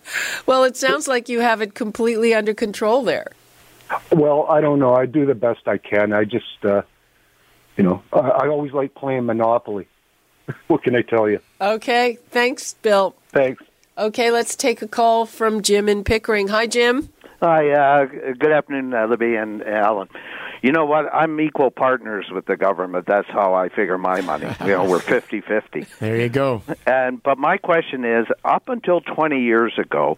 Well, 0.46 0.63
it 0.63 0.77
sounds 0.77 1.10
like 1.10 1.27
you 1.27 1.41
have 1.41 1.62
it 1.62 1.74
completely 1.74 2.34
under 2.34 2.53
control 2.53 3.03
there. 3.03 3.34
Well, 4.13 4.46
I 4.50 4.62
don't 4.62 4.79
know. 4.79 4.93
I 4.93 5.05
do 5.05 5.25
the 5.25 5.36
best 5.36 5.67
I 5.67 5.77
can. 5.77 6.13
I 6.13 6.24
just, 6.24 6.63
uh, 6.63 6.84
you 7.75 7.84
know, 7.84 8.01
I, 8.13 8.20
I 8.20 8.48
always 8.48 8.72
like 8.72 8.96
playing 8.96 9.25
Monopoly. 9.25 9.89
what 10.67 10.84
can 10.84 10.96
I 10.96 11.01
tell 11.01 11.29
you? 11.29 11.41
Okay. 11.60 12.17
Thanks, 12.29 12.75
Bill. 12.75 13.13
Thanks. 13.27 13.62
Okay, 14.00 14.32
let's 14.32 14.56
take 14.56 14.82
a 14.82 14.88
call 14.88 15.25
from 15.25 15.62
Jim 15.62 15.89
in 15.89 16.06
Pickering. 16.06 16.48
Hi, 16.48 16.68
Jim. 16.68 17.10
Hi, 17.41 17.70
uh, 17.70 18.06
good 18.06 18.53
afternoon, 18.53 18.94
uh, 18.94 19.08
Libby 19.08 19.36
and 19.36 19.62
Allan. 19.62 20.08
You 20.62 20.72
know 20.72 20.86
what? 20.86 21.13
I'm 21.13 21.41
equal 21.41 21.70
partners 21.70 22.27
with 22.32 22.46
the 22.46 22.56
government. 22.56 23.08
That's 23.08 23.27
how 23.27 23.56
I 23.56 23.68
figure 23.68 23.98
my 23.98 24.22
money. 24.22 24.48
You 24.62 24.68
know, 24.68 24.86
we're 24.86 25.00
50-50. 25.00 25.86
There 26.00 26.15
you 26.15 26.29
go. 26.29 26.63
And 26.88 27.22
but 27.22 27.38
my 27.38 27.58
question 27.58 28.06
is, 28.06 28.25
up 28.46 28.70
until 28.70 29.01
20 29.01 29.41
years 29.41 29.74
ago, 29.77 30.18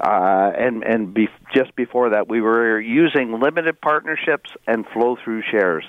uh, 0.00 0.50
and 0.58 0.82
and 0.82 1.14
be, 1.14 1.28
just 1.54 1.76
before 1.76 2.10
that, 2.10 2.26
we 2.26 2.40
were 2.40 2.80
using 2.80 3.38
limited 3.38 3.80
partnerships 3.80 4.50
and 4.66 4.84
flow 4.88 5.16
through 5.22 5.42
shares. 5.48 5.84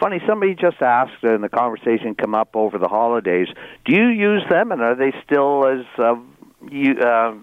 Funny, 0.00 0.20
somebody 0.26 0.54
just 0.54 0.80
asked, 0.80 1.22
and 1.22 1.44
the 1.44 1.48
conversation 1.50 2.14
come 2.14 2.34
up 2.34 2.54
over 2.54 2.78
the 2.78 2.88
holidays. 2.88 3.48
Do 3.84 3.94
you 3.94 4.08
use 4.08 4.44
them, 4.48 4.72
and 4.72 4.80
are 4.80 4.94
they 4.94 5.12
still 5.24 5.66
as 5.66 5.86
uh, 5.98 6.14
you, 6.70 6.98
uh, 6.98 7.34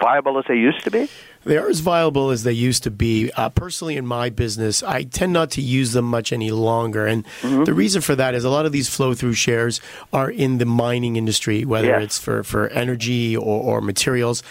viable 0.00 0.38
as 0.38 0.44
they 0.48 0.56
used 0.56 0.84
to 0.84 0.90
be? 0.90 1.08
They 1.44 1.58
are 1.58 1.68
as 1.68 1.80
viable 1.80 2.30
as 2.30 2.44
they 2.44 2.52
used 2.52 2.84
to 2.84 2.90
be. 2.90 3.32
Uh, 3.32 3.48
personally, 3.48 3.96
in 3.96 4.06
my 4.06 4.30
business, 4.30 4.82
I 4.82 5.02
tend 5.02 5.32
not 5.32 5.50
to 5.52 5.60
use 5.60 5.92
them 5.92 6.04
much 6.04 6.32
any 6.32 6.52
longer. 6.52 7.06
And 7.06 7.24
mm-hmm. 7.40 7.64
the 7.64 7.74
reason 7.74 8.00
for 8.00 8.14
that 8.14 8.34
is 8.34 8.44
a 8.44 8.50
lot 8.50 8.64
of 8.64 8.70
these 8.70 8.88
flow 8.88 9.12
through 9.12 9.34
shares 9.34 9.80
are 10.12 10.30
in 10.30 10.58
the 10.58 10.64
mining 10.64 11.16
industry, 11.16 11.64
whether 11.64 11.88
yes. 11.88 12.02
it's 12.02 12.18
for, 12.18 12.44
for 12.44 12.68
energy 12.68 13.36
or, 13.36 13.60
or 13.60 13.80
materials. 13.80 14.44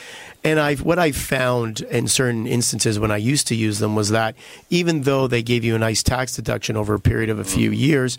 And 0.43 0.59
I, 0.59 0.75
what 0.75 0.97
I 0.97 1.11
found 1.11 1.81
in 1.81 2.07
certain 2.07 2.47
instances 2.47 2.99
when 2.99 3.11
I 3.11 3.17
used 3.17 3.47
to 3.47 3.55
use 3.55 3.79
them 3.79 3.95
was 3.95 4.09
that 4.09 4.35
even 4.69 5.03
though 5.03 5.27
they 5.27 5.43
gave 5.43 5.63
you 5.63 5.75
a 5.75 5.79
nice 5.79 6.01
tax 6.01 6.35
deduction 6.35 6.75
over 6.75 6.95
a 6.95 6.99
period 6.99 7.29
of 7.29 7.37
a 7.37 7.43
few 7.43 7.69
mm-hmm. 7.69 7.79
years, 7.79 8.17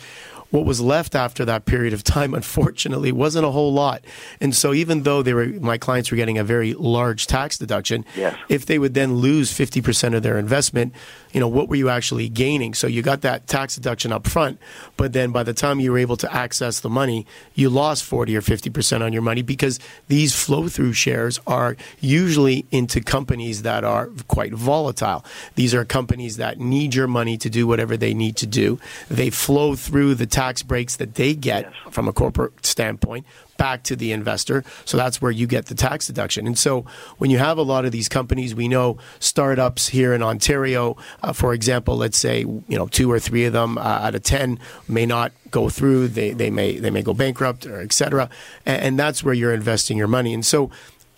what 0.53 0.67
was 0.67 0.81
left 0.81 1.15
after 1.15 1.45
that 1.47 1.65
period 1.65 1.93
of 1.93 2.05
time, 2.05 2.35
unfortunately, 2.43 3.11
wasn't 3.11 3.45
a 3.45 3.51
whole 3.51 3.73
lot. 3.73 4.05
And 4.41 4.55
so, 4.55 4.73
even 4.73 5.03
though 5.03 5.23
they 5.23 5.35
were, 5.35 5.47
my 5.47 5.79
clients 5.79 6.11
were 6.11 6.17
getting 6.17 6.39
a 6.39 6.45
very 6.45 6.75
large 6.75 7.27
tax 7.27 7.59
deduction, 7.59 8.05
yes. 8.15 8.37
if 8.49 8.67
they 8.67 8.79
would 8.79 8.95
then 8.95 9.17
lose 9.17 9.51
50% 9.51 10.15
of 10.15 10.23
their 10.23 10.39
investment, 10.39 10.93
you 11.33 11.41
know, 11.41 11.49
what 11.49 11.69
were 11.69 11.77
you 11.77 11.89
actually 11.89 12.29
gaining? 12.29 12.75
So 12.75 12.87
you 12.87 13.03
got 13.03 13.23
that 13.23 13.47
tax 13.47 13.75
deduction 13.75 14.13
up 14.13 14.27
front, 14.27 14.61
but 14.97 15.15
then 15.15 15.33
by 15.33 15.43
the 15.43 15.55
time 15.55 15.81
you 15.81 15.91
were 15.91 15.99
able 15.99 16.19
to 16.19 16.33
access 16.33 16.81
the 16.81 16.91
money, 16.91 17.27
you 17.55 17.71
lost 17.71 18.05
40 18.05 18.37
or 18.37 18.43
50% 18.43 19.01
on 19.01 19.13
your 19.13 19.23
money 19.23 19.41
because 19.41 19.81
these 20.09 20.35
flow 20.35 20.69
through 20.69 20.93
shares 20.93 21.41
are 21.47 21.77
usually 22.13 22.67
into 22.71 23.01
companies 23.01 23.63
that 23.63 23.83
are 23.85 24.11
quite 24.29 24.53
volatile. 24.53 25.25
These 25.55 25.75
are 25.75 25.85
companies 25.85 26.37
that 26.37 26.61
need 26.61 26.95
your 26.95 27.09
money 27.09 27.37
to 27.39 27.51
do 27.51 27.67
whatever 27.67 27.97
they 27.97 28.15
need 28.15 28.37
to 28.37 28.47
do. 28.47 28.79
They 29.09 29.31
flow 29.31 29.75
through 29.75 30.15
the 30.17 30.27
tax 30.27 30.63
breaks 30.63 30.97
that 30.97 31.15
they 31.15 31.35
get 31.35 31.63
yes. 31.65 31.95
from 31.95 32.09
a 32.09 32.13
corporate 32.13 32.65
standpoint 32.65 33.27
back 33.57 33.83
to 33.85 33.95
the 33.97 34.13
investor. 34.13 34.65
So 34.85 34.97
that's 34.97 35.23
where 35.23 35.31
you 35.31 35.47
get 35.47 35.67
the 35.67 35.75
tax 35.75 36.09
deduction. 36.09 36.47
And 36.47 36.59
so 36.59 36.85
when 37.19 37.31
you 37.31 37.39
have 37.39 37.59
a 37.59 37.63
lot 37.63 37.85
of 37.85 37.93
these 37.93 38.09
companies, 38.09 38.55
we 38.55 38.67
know 38.67 38.99
startups 39.21 39.89
here 39.89 40.13
in 40.15 40.23
Ontario, 40.23 40.97
uh, 41.23 41.33
for 41.33 41.55
example, 41.55 41.97
let's 41.97 42.19
say 42.19 42.41
you 42.41 42.77
know 42.79 42.89
two 42.89 43.11
or 43.11 43.21
three 43.21 43.45
of 43.45 43.53
them 43.53 43.79
uh, 43.79 43.83
out 43.83 44.15
of 44.15 44.23
ten 44.23 44.59
may 44.89 45.07
not 45.07 45.33
go 45.51 45.69
through. 45.69 46.09
They 46.09 46.31
they 46.33 46.51
may 46.51 46.79
they 46.79 46.91
may 46.91 47.03
go 47.03 47.15
bankrupt 47.15 47.67
or 47.67 47.81
et 47.81 47.93
cetera. 47.93 48.29
And, 48.67 48.83
and 48.83 48.99
that's 48.99 49.23
where 49.23 49.35
you're 49.35 49.55
investing 49.55 49.97
your 49.97 50.09
money. 50.09 50.35
And 50.35 50.45
so 50.45 50.71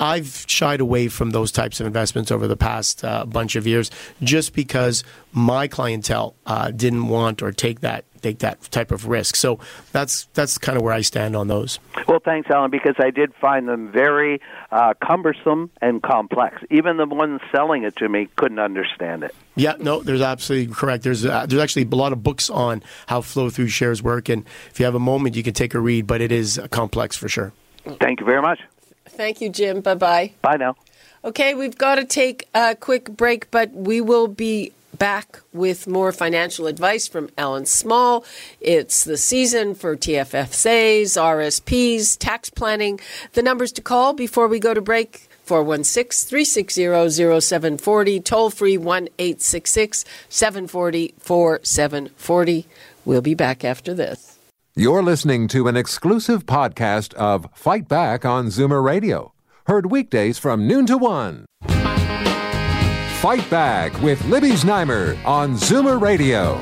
I've 0.05 0.45
shied 0.47 0.81
away 0.81 1.09
from 1.09 1.31
those 1.31 1.51
types 1.51 1.81
of 1.81 1.87
investments 1.87 2.31
over 2.31 2.47
the 2.47 2.59
past 2.59 3.03
uh, 3.03 3.25
bunch 3.25 3.57
of 3.57 3.67
years 3.67 3.91
just 4.23 4.55
because 4.55 5.03
my 5.33 5.67
clientele 5.67 6.35
uh, 6.45 6.71
didn't 6.71 7.09
want 7.09 7.43
or 7.43 7.53
take 7.53 7.81
that 7.81 8.05
take 8.21 8.41
that 8.41 8.61
type 8.71 8.91
of 8.91 9.07
risk. 9.07 9.35
So 9.35 9.61
that's 9.93 10.25
that's 10.35 10.59
kind 10.59 10.77
of 10.77 10.85
where 10.85 10.93
I 10.93 11.01
stand 11.01 11.35
on 11.35 11.49
those. 11.49 11.79
Well, 12.07 12.21
thanks, 12.23 12.51
Allan, 12.51 12.71
because 12.71 12.97
I 12.99 13.11
did 13.11 13.35
find 13.35 13.67
them 13.67 13.91
very 13.91 14.43
uh, 14.71 14.93
cumbersome 15.03 15.71
and 15.81 16.03
complex. 16.03 16.63
Even 16.71 16.99
the 16.99 17.07
ones 17.07 17.41
selling 17.51 17.85
it 17.85 17.97
to 17.97 18.09
me 18.09 18.29
couldn't 18.37 18.59
understand 18.59 19.25
it. 19.25 19.35
Yeah, 19.57 19.75
no, 19.79 20.03
there's 20.03 20.21
absolutely 20.21 20.75
correct. 20.75 21.03
There's 21.03 21.25
uh, 21.25 21.47
there's 21.47 21.63
actually 21.63 21.85
a 21.91 21.97
lot 21.97 22.13
of 22.13 22.23
books 22.23 22.51
on 22.51 22.83
how 23.07 23.23
flow 23.23 23.49
through 23.49 23.69
shares 23.69 24.03
work, 24.03 24.29
and 24.29 24.45
if 24.71 24.79
you 24.79 24.85
have 24.85 24.95
a 24.95 25.01
moment, 25.01 25.35
you 25.35 25.43
can 25.43 25.55
take 25.55 25.73
a 25.73 25.81
read. 25.81 26.07
But 26.07 26.21
it 26.21 26.31
is 26.31 26.61
complex 26.71 27.17
for 27.17 27.29
sure. 27.29 27.55
Thank 28.01 28.21
you 28.21 28.27
very 28.27 28.43
much. 28.43 28.61
Thank 29.15 29.41
you, 29.41 29.49
Jim. 29.49 29.81
Bye 29.81 29.95
bye. 29.95 30.33
Bye 30.43 30.57
now. 30.57 30.77
Okay, 31.25 31.55
we've 31.55 31.79
got 31.79 31.95
to 31.95 32.05
take 32.05 32.49
a 32.55 32.75
quick 32.75 33.17
break, 33.17 33.51
but 33.51 33.73
we 33.73 34.01
will 34.01 34.29
be 34.29 34.73
back 34.99 35.41
with 35.53 35.87
more 35.87 36.13
financial 36.13 36.67
advice 36.67 37.09
from 37.09 37.31
Allan 37.39 37.67
Small. 37.67 38.25
It's 38.61 39.05
the 39.05 39.17
season 39.17 39.75
for 39.75 39.97
TFSAs, 39.97 41.17
RSPs, 41.17 42.19
tax 42.19 42.51
planning. 42.51 43.01
The 43.33 43.43
numbers 43.43 43.73
to 43.73 43.83
call 43.83 44.13
before 44.13 44.49
we 44.49 44.59
go 44.59 44.75
to 44.75 44.81
break 44.81 45.29
416 45.45 46.29
360 46.29 47.11
0740, 47.41 48.21
toll 48.21 48.51
free 48.51 48.77
1 48.77 49.09
866 49.19 50.05
740 50.29 51.15
4740. 51.19 52.67
We'll 53.05 53.21
be 53.21 53.35
back 53.35 53.65
after 53.65 53.95
this. 53.95 54.34
You're 54.77 55.05
listening 55.05 55.47
to 55.49 55.69
an 55.69 55.77
exclusive 55.77 56.47
podcast 56.47 57.15
of 57.15 57.47
Fight 57.55 57.87
Back 57.87 58.25
on 58.25 58.47
Zoomer 58.47 58.83
Radio, 58.83 59.33
heard 59.69 59.93
weekdays 59.93 60.37
from 60.37 60.67
noon 60.67 60.85
to 60.87 60.99
1. 60.99 61.47
Fight 63.21 63.49
Back 63.49 64.03
with 64.03 64.25
Libby 64.25 64.51
Znaimer 64.51 65.17
on 65.25 65.55
Zoomer 65.55 66.01
Radio. 66.01 66.61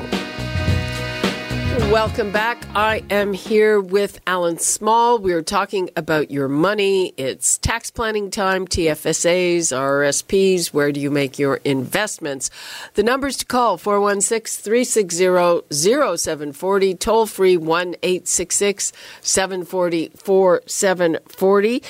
Welcome 1.73 2.31
back. 2.31 2.63
I 2.75 3.03
am 3.09 3.33
here 3.33 3.81
with 3.81 4.21
Allan 4.27 4.59
Small. 4.59 5.17
We 5.17 5.33
are 5.33 5.41
talking 5.41 5.89
about 5.95 6.29
your 6.29 6.47
money. 6.47 7.15
It's 7.17 7.57
tax 7.57 7.89
planning 7.89 8.29
time, 8.29 8.67
TFSAs, 8.67 9.75
RSPs. 9.75 10.67
Where 10.67 10.91
do 10.91 10.99
you 10.99 11.09
make 11.09 11.39
your 11.39 11.55
investments? 11.63 12.51
The 12.93 13.01
numbers 13.01 13.37
to 13.37 13.45
call 13.45 13.77
416 13.79 14.63
360 14.63 15.75
0740, 15.75 16.93
toll 16.93 17.25
free 17.25 17.57
1 17.57 17.95
866 18.03 18.93
740 19.21 20.11
4740. 20.15 21.83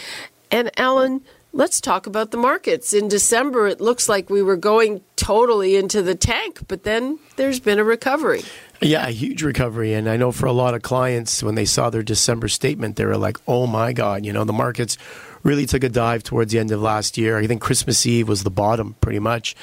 And 0.50 0.72
Allan, 0.80 1.24
Let's 1.56 1.80
talk 1.80 2.08
about 2.08 2.32
the 2.32 2.38
markets. 2.38 2.94
In 2.94 3.08
December, 3.08 3.68
it 3.68 3.80
looks 3.80 4.10
like 4.10 4.28
we 4.28 4.42
were 4.42 4.58
going 4.58 5.02
totally 5.16 5.76
into 5.76 6.02
the 6.02 6.16
tank, 6.16 6.62
but 6.68 6.82
then 6.82 7.20
there's 7.36 7.60
been 7.60 7.78
a 7.78 7.84
recovery. 7.84 8.42
Yeah, 8.84 9.08
a 9.08 9.12
huge 9.12 9.44
recovery. 9.44 9.94
And 9.94 10.10
I 10.10 10.18
know 10.18 10.34
for 10.34 10.46
a 10.46 10.52
lot 10.52 10.74
of 10.74 10.82
clients, 10.82 11.42
when 11.42 11.56
they 11.56 11.64
saw 11.64 11.90
their 11.90 12.04
December 12.04 12.50
statement, 12.50 12.98
they 12.98 13.06
were 13.06 13.18
like, 13.18 13.38
oh 13.48 13.66
my 13.66 13.94
God, 13.94 14.26
you 14.26 14.34
know, 14.34 14.44
the 14.44 14.52
markets 14.52 14.98
really 15.42 15.66
took 15.66 15.86
a 15.86 15.90
dive 15.90 16.22
towards 16.24 16.52
the 16.52 16.60
end 16.60 16.72
of 16.72 16.82
last 16.82 17.18
year. 17.18 17.38
I 17.38 17.48
think 17.48 17.62
Christmas 17.62 18.06
Eve 18.06 18.28
was 18.28 18.44
the 18.44 18.52
bottom 18.52 18.96
pretty 19.00 19.20
much. 19.20 19.56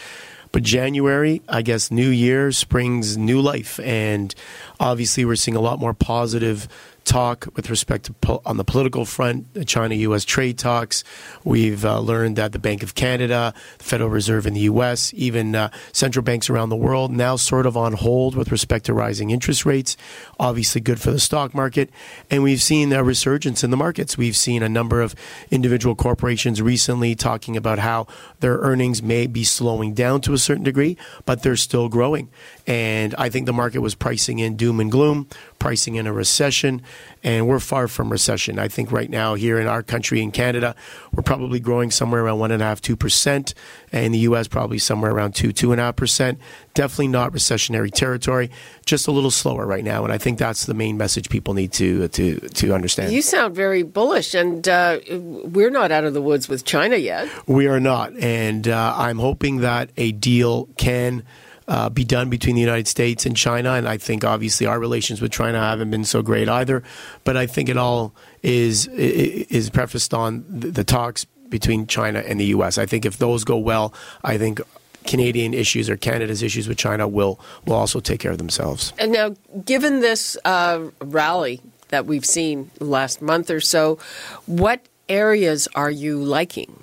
But 0.52 0.62
January, 0.62 1.42
I 1.48 1.60
guess, 1.62 1.90
new 1.90 2.08
year 2.08 2.50
springs 2.50 3.18
new 3.18 3.40
life. 3.42 3.78
And 3.80 4.34
obviously, 4.80 5.24
we're 5.26 5.36
seeing 5.36 5.56
a 5.56 5.60
lot 5.60 5.78
more 5.78 5.94
positive 5.94 6.66
talk 7.10 7.48
with 7.56 7.68
respect 7.68 8.04
to 8.04 8.12
po- 8.12 8.40
on 8.46 8.56
the 8.56 8.64
political 8.64 9.04
front, 9.04 9.66
China-U.S. 9.66 10.24
trade 10.24 10.58
talks. 10.58 11.02
We've 11.42 11.84
uh, 11.84 11.98
learned 11.98 12.36
that 12.36 12.52
the 12.52 12.60
Bank 12.60 12.84
of 12.84 12.94
Canada, 12.94 13.52
the 13.78 13.84
Federal 13.84 14.10
Reserve 14.10 14.46
in 14.46 14.54
the 14.54 14.60
U.S., 14.60 15.12
even 15.16 15.56
uh, 15.56 15.70
central 15.92 16.22
banks 16.22 16.48
around 16.48 16.68
the 16.68 16.76
world 16.76 17.10
now 17.10 17.34
sort 17.34 17.66
of 17.66 17.76
on 17.76 17.94
hold 17.94 18.36
with 18.36 18.52
respect 18.52 18.86
to 18.86 18.94
rising 18.94 19.30
interest 19.30 19.66
rates. 19.66 19.96
Obviously, 20.38 20.80
good 20.80 21.00
for 21.00 21.10
the 21.10 21.18
stock 21.18 21.52
market, 21.52 21.90
and 22.30 22.44
we've 22.44 22.62
seen 22.62 22.92
a 22.92 23.02
resurgence 23.02 23.64
in 23.64 23.70
the 23.70 23.76
markets. 23.76 24.16
We've 24.16 24.36
seen 24.36 24.62
a 24.62 24.68
number 24.68 25.02
of 25.02 25.16
individual 25.50 25.96
corporations 25.96 26.62
recently 26.62 27.16
talking 27.16 27.56
about 27.56 27.80
how 27.80 28.06
their 28.38 28.58
earnings 28.58 29.02
may 29.02 29.26
be 29.26 29.42
slowing 29.42 29.94
down 29.94 30.20
to 30.22 30.32
a 30.32 30.38
certain 30.38 30.64
degree, 30.64 30.96
but 31.24 31.42
they're 31.42 31.56
still 31.56 31.88
growing. 31.88 32.30
And 32.70 33.16
I 33.18 33.30
think 33.30 33.46
the 33.46 33.52
market 33.52 33.80
was 33.80 33.96
pricing 33.96 34.38
in 34.38 34.54
doom 34.54 34.78
and 34.78 34.92
gloom, 34.92 35.26
pricing 35.58 35.96
in 35.96 36.06
a 36.06 36.12
recession, 36.12 36.82
and 37.24 37.48
we're 37.48 37.58
far 37.58 37.88
from 37.88 38.12
recession. 38.12 38.60
I 38.60 38.68
think 38.68 38.92
right 38.92 39.10
now 39.10 39.34
here 39.34 39.58
in 39.58 39.66
our 39.66 39.82
country, 39.82 40.22
in 40.22 40.30
Canada, 40.30 40.76
we're 41.12 41.24
probably 41.24 41.58
growing 41.58 41.90
somewhere 41.90 42.24
around 42.24 42.38
one 42.38 42.52
and 42.52 42.62
a 42.62 42.64
half, 42.64 42.80
two 42.80 42.94
percent. 42.94 43.54
In 43.90 44.12
the 44.12 44.18
U.S., 44.18 44.46
probably 44.46 44.78
somewhere 44.78 45.10
around 45.10 45.34
two, 45.34 45.52
two 45.52 45.72
and 45.72 45.80
a 45.80 45.84
half 45.86 45.96
percent. 45.96 46.38
Definitely 46.74 47.08
not 47.08 47.32
recessionary 47.32 47.90
territory. 47.90 48.52
Just 48.86 49.08
a 49.08 49.10
little 49.10 49.32
slower 49.32 49.66
right 49.66 49.82
now, 49.82 50.04
and 50.04 50.12
I 50.12 50.18
think 50.18 50.38
that's 50.38 50.66
the 50.66 50.74
main 50.74 50.96
message 50.96 51.28
people 51.28 51.54
need 51.54 51.72
to 51.72 52.06
to 52.06 52.38
to 52.38 52.72
understand. 52.72 53.12
You 53.12 53.22
sound 53.22 53.52
very 53.52 53.82
bullish, 53.82 54.32
and 54.32 54.68
uh, 54.68 55.00
we're 55.10 55.70
not 55.70 55.90
out 55.90 56.04
of 56.04 56.14
the 56.14 56.22
woods 56.22 56.48
with 56.48 56.64
China 56.64 56.94
yet. 56.94 57.28
We 57.48 57.66
are 57.66 57.80
not, 57.80 58.16
and 58.16 58.68
uh, 58.68 58.94
I'm 58.96 59.18
hoping 59.18 59.56
that 59.56 59.90
a 59.96 60.12
deal 60.12 60.68
can 60.76 61.24
uh, 61.70 61.88
be 61.88 62.04
done 62.04 62.28
between 62.28 62.56
the 62.56 62.60
United 62.60 62.88
States 62.88 63.24
and 63.24 63.36
China. 63.36 63.74
And 63.74 63.88
I 63.88 63.96
think 63.96 64.24
obviously 64.24 64.66
our 64.66 64.78
relations 64.78 65.22
with 65.22 65.30
China 65.30 65.60
haven't 65.60 65.90
been 65.90 66.04
so 66.04 66.20
great 66.20 66.48
either. 66.48 66.82
But 67.22 67.36
I 67.36 67.46
think 67.46 67.68
it 67.68 67.76
all 67.76 68.12
is 68.42 68.88
is 68.88 69.70
prefaced 69.70 70.12
on 70.12 70.44
the 70.48 70.84
talks 70.84 71.24
between 71.48 71.86
China 71.86 72.18
and 72.26 72.40
the 72.40 72.46
U.S. 72.46 72.76
I 72.76 72.86
think 72.86 73.06
if 73.06 73.18
those 73.18 73.44
go 73.44 73.56
well, 73.56 73.94
I 74.24 74.36
think 74.36 74.60
Canadian 75.06 75.54
issues 75.54 75.88
or 75.88 75.96
Canada's 75.96 76.42
issues 76.42 76.66
with 76.66 76.76
China 76.76 77.06
will 77.06 77.38
will 77.66 77.76
also 77.76 78.00
take 78.00 78.18
care 78.18 78.32
of 78.32 78.38
themselves. 78.38 78.92
And 78.98 79.12
now, 79.12 79.36
given 79.64 80.00
this 80.00 80.36
uh, 80.44 80.90
rally 81.00 81.60
that 81.88 82.04
we've 82.04 82.26
seen 82.26 82.72
last 82.80 83.22
month 83.22 83.48
or 83.48 83.60
so, 83.60 83.98
what 84.46 84.80
areas 85.08 85.68
are 85.76 85.90
you 85.90 86.22
liking? 86.22 86.76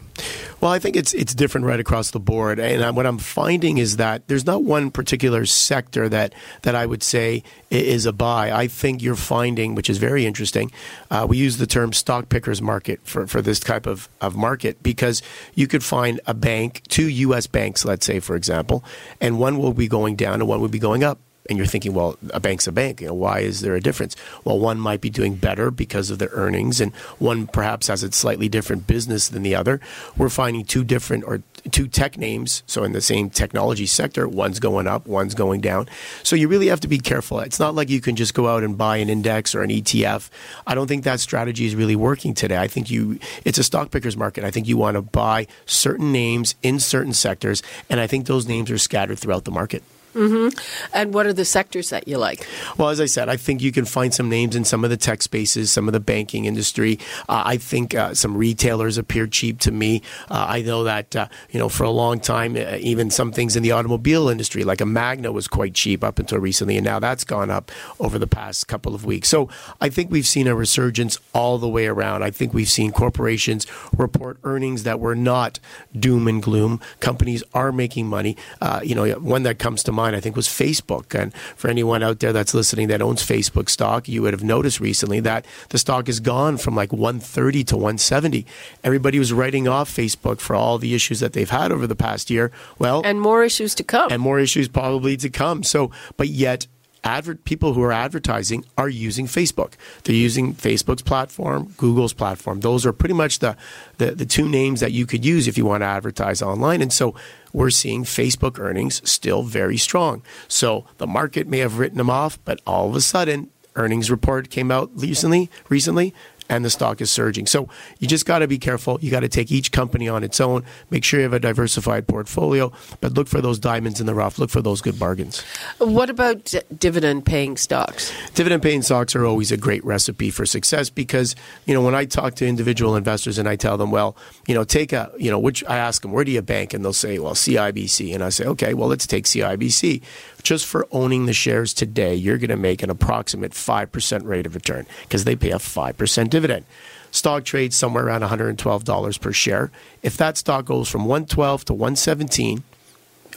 Well, 0.59 0.71
I 0.71 0.79
think 0.79 0.95
it's 0.95 1.13
it's 1.13 1.36
different 1.36 1.67
right 1.67 1.79
across 1.79 2.12
the 2.12 2.19
board, 2.19 2.59
and 2.59 2.95
what 2.95 3.05
I'm 3.05 3.19
finding 3.19 3.77
is 3.77 3.97
that 3.97 4.27
there's 4.27 4.45
not 4.45 4.63
one 4.63 4.91
particular 4.91 5.45
sector 5.45 6.09
that 6.09 6.33
that 6.63 6.75
I 6.75 6.86
would 6.86 7.03
say 7.03 7.43
is 7.69 8.05
a 8.05 8.13
buy. 8.13 8.51
I 8.51 8.67
think 8.67 9.01
you're 9.01 9.15
finding, 9.15 9.75
which 9.75 9.89
is 9.89 9.97
very 9.97 10.25
interesting. 10.25 10.71
Uh, 11.12 11.25
we 11.29 11.38
use 11.38 11.57
the 11.57 11.67
term 11.67 11.93
stock 11.93 12.29
pickers 12.29 12.62
market 12.62 13.00
for, 13.03 13.27
for 13.27 13.41
this 13.41 13.59
type 13.59 13.86
of, 13.86 14.09
of 14.21 14.36
market 14.36 14.81
because 14.81 15.21
you 15.53 15.67
could 15.67 15.83
find 15.83 16.19
a 16.25 16.33
bank, 16.33 16.81
two 16.88 17.09
U.S. 17.09 17.45
banks, 17.45 17.86
let's 17.86 18.05
say, 18.05 18.19
for 18.19 18.36
example, 18.36 18.83
and 19.19 19.38
one 19.38 19.57
will 19.57 19.74
be 19.74 19.88
going 19.88 20.15
down 20.15 20.36
and 20.36 20.47
one 20.47 20.62
will 20.62 20.69
be 20.69 20.79
going 20.79 21.03
up 21.03 21.19
and 21.50 21.58
you're 21.58 21.68
thinking, 21.68 21.94
well, 21.94 22.18
a 22.32 22.39
bank's 22.39 22.68
a 22.68 22.72
bank. 22.72 23.01
You 23.01 23.08
know, 23.08 23.13
why 23.13 23.39
is 23.39 23.62
there 23.62 23.75
a 23.75 23.82
difference? 23.82 24.16
Well, 24.44 24.60
one 24.60 24.80
might 24.80 25.01
be 25.01 25.10
doing 25.10 25.36
better 25.36 25.72
because 25.72 26.10
of 26.10 26.20
their 26.20 26.30
earnings, 26.32 26.82
and 26.82 26.94
one 27.20 27.48
perhaps 27.48 27.88
has 27.88 28.04
a 28.04 28.12
slightly 28.12 28.50
different 28.50 28.88
business 28.88 29.30
than 29.30 29.44
the 29.44 29.56
other. 29.56 29.80
We're 30.18 30.30
finding 30.30 30.66
two 30.66 30.84
different 30.84 31.24
or 31.24 31.42
two 31.72 31.88
tech 31.88 32.18
names, 32.18 32.63
so 32.66 32.84
in 32.84 32.94
the 32.94 33.01
same 33.01 33.30
technology 33.30 33.86
sector, 33.86 34.27
one's 34.27 34.60
going 34.60 34.88
up, 34.88 35.08
one's 35.08 35.36
going 35.36 35.62
down. 35.62 35.88
So 36.24 36.36
you 36.36 36.48
really 36.48 36.68
have 36.68 36.80
to 36.82 36.88
be 36.88 37.00
careful. 37.00 37.39
It's 37.39 37.60
not 37.60 37.75
like 37.75 37.89
you 37.89 38.01
can 38.01 38.16
just 38.16 38.34
go 38.34 38.48
out 38.48 38.63
and 38.63 38.77
buy 38.77 38.98
an 38.98 39.10
index 39.10 39.56
or 39.56 39.63
an 39.63 39.70
ETF. 39.70 40.30
I 40.66 40.75
don't 40.75 40.88
think 40.88 41.04
that 41.04 41.20
strategy 41.20 41.66
is 41.66 41.75
really 41.75 41.96
working 41.96 42.34
today. 42.34 42.58
I 42.58 42.68
think 42.68 42.89
you 42.89 43.20
it's 43.44 43.58
a 43.58 43.63
stock 43.63 43.92
pickers 43.92 44.18
market. 44.18 44.44
I 44.44 44.51
think 44.51 44.68
you 44.68 44.77
want 44.77 44.96
to 44.96 45.01
buy 45.01 45.48
certain 45.66 46.12
names 46.12 46.56
in 46.63 46.80
certain 46.80 47.13
sectors, 47.13 47.63
and 47.89 48.00
I 48.00 48.08
think 48.08 48.27
those 48.27 48.48
names 48.48 48.72
are 48.72 48.77
scattered 48.77 49.20
throughout 49.20 49.46
the 49.46 49.51
market. 49.51 49.84
Mm-hmm. 50.17 50.57
And 50.93 51.13
what 51.13 51.27
are 51.27 51.33
the 51.33 51.45
sectors 51.45 51.91
that 51.91 52.07
you 52.07 52.17
like? 52.17 52.47
Well, 52.77 52.89
as 52.89 53.00
I 53.00 53.05
said, 53.05 53.29
I 53.29 53.38
think 53.38 53.62
you 53.62 53.71
can 53.71 53.86
find 53.86 54.12
some 54.12 54.29
names 54.29 54.55
in 54.55 54.65
some 54.65 54.83
of 54.83 54.89
the 54.89 54.97
tech 54.97 55.21
spaces, 55.21 55.71
some 55.71 55.88
of 55.88 55.93
the 55.93 56.00
banking 56.00 56.45
industry. 56.45 56.97
Uh, 57.29 57.43
I 57.45 57.57
think 57.57 57.93
uh, 57.93 58.15
some 58.15 58.36
retailers 58.36 58.97
appear 58.97 59.27
cheap 59.27 59.59
to 59.59 59.71
me. 59.71 60.01
Uh, 60.29 60.45
I 60.50 60.63
know 60.63 60.83
that 60.86 61.15
uh, 61.15 61.27
you 61.51 61.59
know 61.59 61.69
for 61.69 61.83
a 61.83 61.91
long 61.91 62.19
time, 62.19 62.55
uh, 62.55 62.77
even 62.79 63.12
some 63.12 63.31
things 63.31 63.55
in 63.55 63.62
the 63.62 63.71
automobile 63.71 64.27
industry, 64.27 64.63
like 64.63 64.81
a 64.81 64.88
Magna, 64.88 65.31
was 65.31 65.47
quite 65.47 65.75
cheap 65.75 66.03
up 66.03 66.17
until 66.17 66.39
recently, 66.39 66.77
and 66.77 66.86
now 66.86 67.00
that's 67.00 67.24
gone 67.24 67.51
up 67.51 67.71
over 68.00 68.17
the 68.17 68.27
past 68.27 68.67
couple 68.67 68.95
of 68.95 69.05
weeks. 69.05 69.29
So 69.29 69.50
I 69.79 69.89
think 69.89 70.09
we've 70.09 70.25
seen 70.25 70.47
a 70.47 70.55
resurgence 70.55 71.19
all 71.33 71.59
the 71.59 71.69
way 71.69 71.86
around. 71.86 72.24
I 72.24 72.31
think 72.31 72.55
we've 72.55 72.69
seen 72.69 72.91
corporations 72.91 73.67
report 73.95 74.39
earnings 74.43 74.81
that 74.81 75.00
were 75.00 75.15
not 75.15 75.59
doom 75.97 76.27
and 76.27 76.41
gloom. 76.41 76.81
Companies 77.00 77.43
are 77.53 77.71
making 77.71 78.07
money. 78.07 78.36
Uh, 78.59 78.81
you 78.83 78.95
know, 78.95 79.07
one 79.19 79.43
that 79.43 79.59
comes 79.59 79.83
to 79.83 79.91
mind 79.91 80.06
I 80.15 80.19
think, 80.19 80.35
was 80.35 80.47
Facebook. 80.47 81.19
And 81.19 81.33
for 81.55 81.69
anyone 81.69 82.03
out 82.03 82.19
there 82.19 82.33
that's 82.33 82.53
listening 82.53 82.87
that 82.87 83.01
owns 83.01 83.25
Facebook 83.25 83.69
stock, 83.69 84.07
you 84.07 84.21
would 84.21 84.33
have 84.33 84.43
noticed 84.43 84.79
recently 84.79 85.19
that 85.21 85.45
the 85.69 85.77
stock 85.77 86.07
has 86.07 86.19
gone 86.19 86.57
from 86.57 86.75
like 86.75 86.91
130 86.91 87.63
to 87.65 87.75
170. 87.75 88.45
Everybody 88.83 89.19
was 89.19 89.33
writing 89.33 89.67
off 89.67 89.89
Facebook 89.89 90.39
for 90.39 90.55
all 90.55 90.77
the 90.77 90.93
issues 90.93 91.19
that 91.19 91.33
they've 91.33 91.49
had 91.49 91.71
over 91.71 91.87
the 91.87 91.95
past 91.95 92.29
year. 92.29 92.51
Well, 92.79 93.01
and 93.03 93.21
more 93.21 93.43
issues 93.43 93.75
to 93.75 93.83
come. 93.83 94.11
And 94.11 94.21
more 94.21 94.39
issues 94.39 94.67
probably 94.67 95.17
to 95.17 95.29
come. 95.29 95.63
So, 95.63 95.91
but 96.17 96.27
yet, 96.27 96.67
advert 97.03 97.45
people 97.45 97.73
who 97.73 97.81
are 97.81 97.91
advertising 97.91 98.65
are 98.77 98.89
using 98.89 99.27
Facebook. 99.27 99.73
They're 100.03 100.15
using 100.15 100.53
Facebook's 100.53 101.01
platform, 101.01 101.73
Google's 101.77 102.13
platform. 102.13 102.59
Those 102.59 102.85
are 102.85 102.93
pretty 102.93 103.13
much 103.13 103.39
the, 103.39 103.55
the, 103.97 104.11
the 104.11 104.25
two 104.25 104.47
names 104.47 104.81
that 104.81 104.91
you 104.91 105.05
could 105.05 105.23
use 105.23 105.47
if 105.47 105.57
you 105.57 105.65
want 105.65 105.81
to 105.81 105.87
advertise 105.87 106.41
online. 106.41 106.81
And 106.81 106.91
so 106.91 107.15
we're 107.54 107.70
seeing 107.70 108.04
Facebook 108.04 108.60
earnings 108.60 109.08
still 109.10 109.44
very 109.44 109.77
strong. 109.77 110.24
So 110.48 110.86
the 110.98 111.08
market 111.08 111.48
may 111.48 111.60
have 111.60 111.80
written 111.80 111.98
them 111.98 112.10
off, 112.10 112.39
but 112.46 112.62
all 112.66 112.89
of 112.89 112.96
a 112.96 113.01
sudden, 113.01 113.50
earnings 113.75 114.10
report 114.12 114.50
came 114.50 114.72
out 114.72 114.89
recently, 114.96 115.50
recently, 115.70 116.13
and 116.50 116.63
the 116.63 116.70
stock 116.70 117.01
is 117.01 117.12
surging. 117.12 117.46
So 117.46 117.70
you 118.00 118.08
just 118.08 118.25
got 118.25 118.39
to 118.39 118.48
be 118.48 118.58
careful. 118.58 119.00
You 119.01 119.12
got 119.12 119.22
to 119.22 119.27
take 119.27 119.51
each 119.51 119.72
company 119.72 120.08
on 120.08 120.24
its 120.24 120.39
own. 120.39 120.63
Make 120.89 121.04
sure 121.04 121.20
you 121.20 121.24
have 121.24 121.34
a 121.34 121.39
diversified 121.39 122.08
portfolio, 122.08 122.72
but 123.01 123.13
look 123.13 123.27
for 123.27 123.42
those 123.42 123.60
diamonds 123.60 124.00
in 124.00 124.06
the 124.06 124.13
rough. 124.13 124.39
Look 124.39 124.50
for 124.50 124.62
those 124.62 124.82
good 124.82 125.00
bargains. 125.00 125.42
What 125.80 126.10
about 126.10 126.54
dividend 126.77 127.25
paying 127.25 127.58
stocks? 127.58 128.13
Dividend 128.34 128.63
paying 128.63 128.82
stocks 128.82 129.16
are 129.16 129.25
always 129.25 129.51
a 129.51 129.58
great 129.58 129.84
recipe 129.86 130.30
for 130.30 130.46
success 130.46 130.89
because, 130.89 131.36
you 131.66 131.74
know, 131.74 131.82
when 131.82 131.96
I 131.96 132.06
talk 132.06 132.36
to 132.36 132.48
individual 132.48 132.96
investors 132.96 133.38
and 133.38 133.48
I 133.48 133.56
tell 133.56 133.77
them, 133.77 133.92
well, 133.92 134.16
you 134.48 134.56
know, 134.56 134.63
take 134.63 134.94
a, 134.94 135.12
you 135.18 135.32
know, 135.32 135.39
which 135.39 135.63
I 135.66 135.77
ask 135.77 136.01
them, 136.01 136.12
where 136.12 136.24
do 136.24 136.32
you 136.32 136.42
bank? 136.42 136.74
And 136.74 136.84
they'll 136.84 136.94
say, 136.94 137.20
well, 137.20 137.34
CIBC. 137.34 138.13
And 138.13 138.24
I 138.24 138.30
say, 138.30 138.46
okay, 138.46 138.74
well, 138.74 138.88
let's 138.88 139.08
take 139.08 139.25
CIBC 139.25 140.01
just 140.44 140.65
for 140.65 140.88
owning 140.91 141.25
the 141.25 141.34
shares 141.34 141.74
today, 141.74 142.15
you're 142.15 142.38
going 142.38 142.50
to 142.50 142.58
make 142.58 142.84
an 142.84 142.89
approximate 142.89 143.51
5% 143.51 144.25
rate 144.25 144.46
of 144.46 144.56
return 144.56 144.86
because 145.03 145.24
they 145.24 145.36
pay 145.36 145.51
a 145.51 145.58
5% 145.58 146.29
dividend. 146.29 146.65
Stock 147.12 147.46
trades 147.46 147.75
somewhere 147.75 148.06
around 148.06 148.22
$112 148.22 149.22
per 149.22 149.32
share. 149.32 149.72
If 150.03 150.17
that 150.17 150.38
stock 150.38 150.65
goes 150.65 150.89
from 150.89 151.06
112 151.06 151.65
to 151.65 151.74
117 151.74 152.63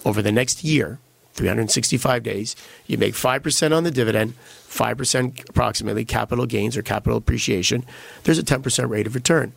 over 0.04 0.22
the 0.22 0.32
next 0.32 0.64
year, 0.64 0.98
365 1.34 2.22
days, 2.22 2.56
you 2.86 2.98
make 2.98 3.14
5% 3.14 3.74
on 3.74 3.84
the 3.84 3.90
dividend, 3.90 4.34
5% 4.68 5.48
approximately 5.48 6.04
capital 6.04 6.46
gains 6.46 6.76
or 6.76 6.82
capital 6.82 7.16
appreciation. 7.16 7.84
There's 8.24 8.38
a 8.38 8.42
10% 8.42 8.88
rate 8.88 9.06
of 9.06 9.14
return. 9.14 9.52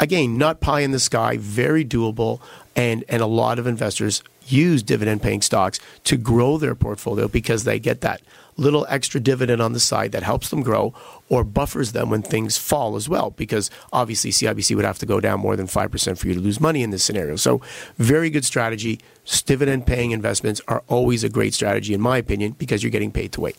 Again, 0.00 0.38
not 0.38 0.60
pie 0.60 0.80
in 0.80 0.90
the 0.90 0.98
sky, 0.98 1.36
very 1.36 1.84
doable, 1.84 2.40
and, 2.74 3.04
and 3.08 3.22
a 3.22 3.26
lot 3.26 3.58
of 3.58 3.66
investors 3.66 4.22
use 4.46 4.82
dividend 4.82 5.22
paying 5.22 5.42
stocks 5.42 5.78
to 6.04 6.16
grow 6.16 6.58
their 6.58 6.74
portfolio 6.74 7.28
because 7.28 7.64
they 7.64 7.78
get 7.78 8.00
that 8.00 8.20
little 8.56 8.86
extra 8.88 9.20
dividend 9.20 9.62
on 9.62 9.72
the 9.72 9.80
side 9.80 10.12
that 10.12 10.22
helps 10.22 10.50
them 10.50 10.62
grow 10.62 10.92
or 11.28 11.42
buffers 11.42 11.92
them 11.92 12.10
when 12.10 12.22
things 12.22 12.58
fall 12.58 12.96
as 12.96 13.08
well 13.08 13.30
because 13.30 13.70
obviously 13.92 14.30
CIBC 14.30 14.76
would 14.76 14.84
have 14.84 14.98
to 14.98 15.06
go 15.06 15.20
down 15.20 15.40
more 15.40 15.56
than 15.56 15.66
5% 15.66 16.18
for 16.18 16.28
you 16.28 16.34
to 16.34 16.40
lose 16.40 16.60
money 16.60 16.82
in 16.82 16.90
this 16.90 17.02
scenario. 17.02 17.36
So 17.36 17.62
very 17.96 18.28
good 18.28 18.44
strategy. 18.44 19.00
Dividend 19.46 19.86
paying 19.86 20.10
investments 20.10 20.60
are 20.68 20.82
always 20.88 21.24
a 21.24 21.28
great 21.28 21.54
strategy 21.54 21.94
in 21.94 22.00
my 22.00 22.18
opinion 22.18 22.52
because 22.52 22.82
you're 22.82 22.90
getting 22.90 23.12
paid 23.12 23.32
to 23.32 23.40
wait. 23.40 23.56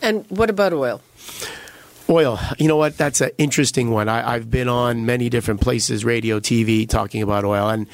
And 0.00 0.24
what 0.30 0.48
about 0.48 0.72
oil? 0.72 1.02
Oil, 2.10 2.40
you 2.58 2.66
know 2.66 2.76
what? 2.76 2.96
That's 2.96 3.20
an 3.20 3.30
interesting 3.38 3.92
one. 3.92 4.08
I, 4.08 4.32
have 4.32 4.50
been 4.50 4.68
on 4.68 5.06
many 5.06 5.28
different 5.28 5.60
places, 5.60 6.04
radio, 6.04 6.40
TV, 6.40 6.88
talking 6.88 7.22
about 7.22 7.44
oil, 7.44 7.68
and 7.68 7.86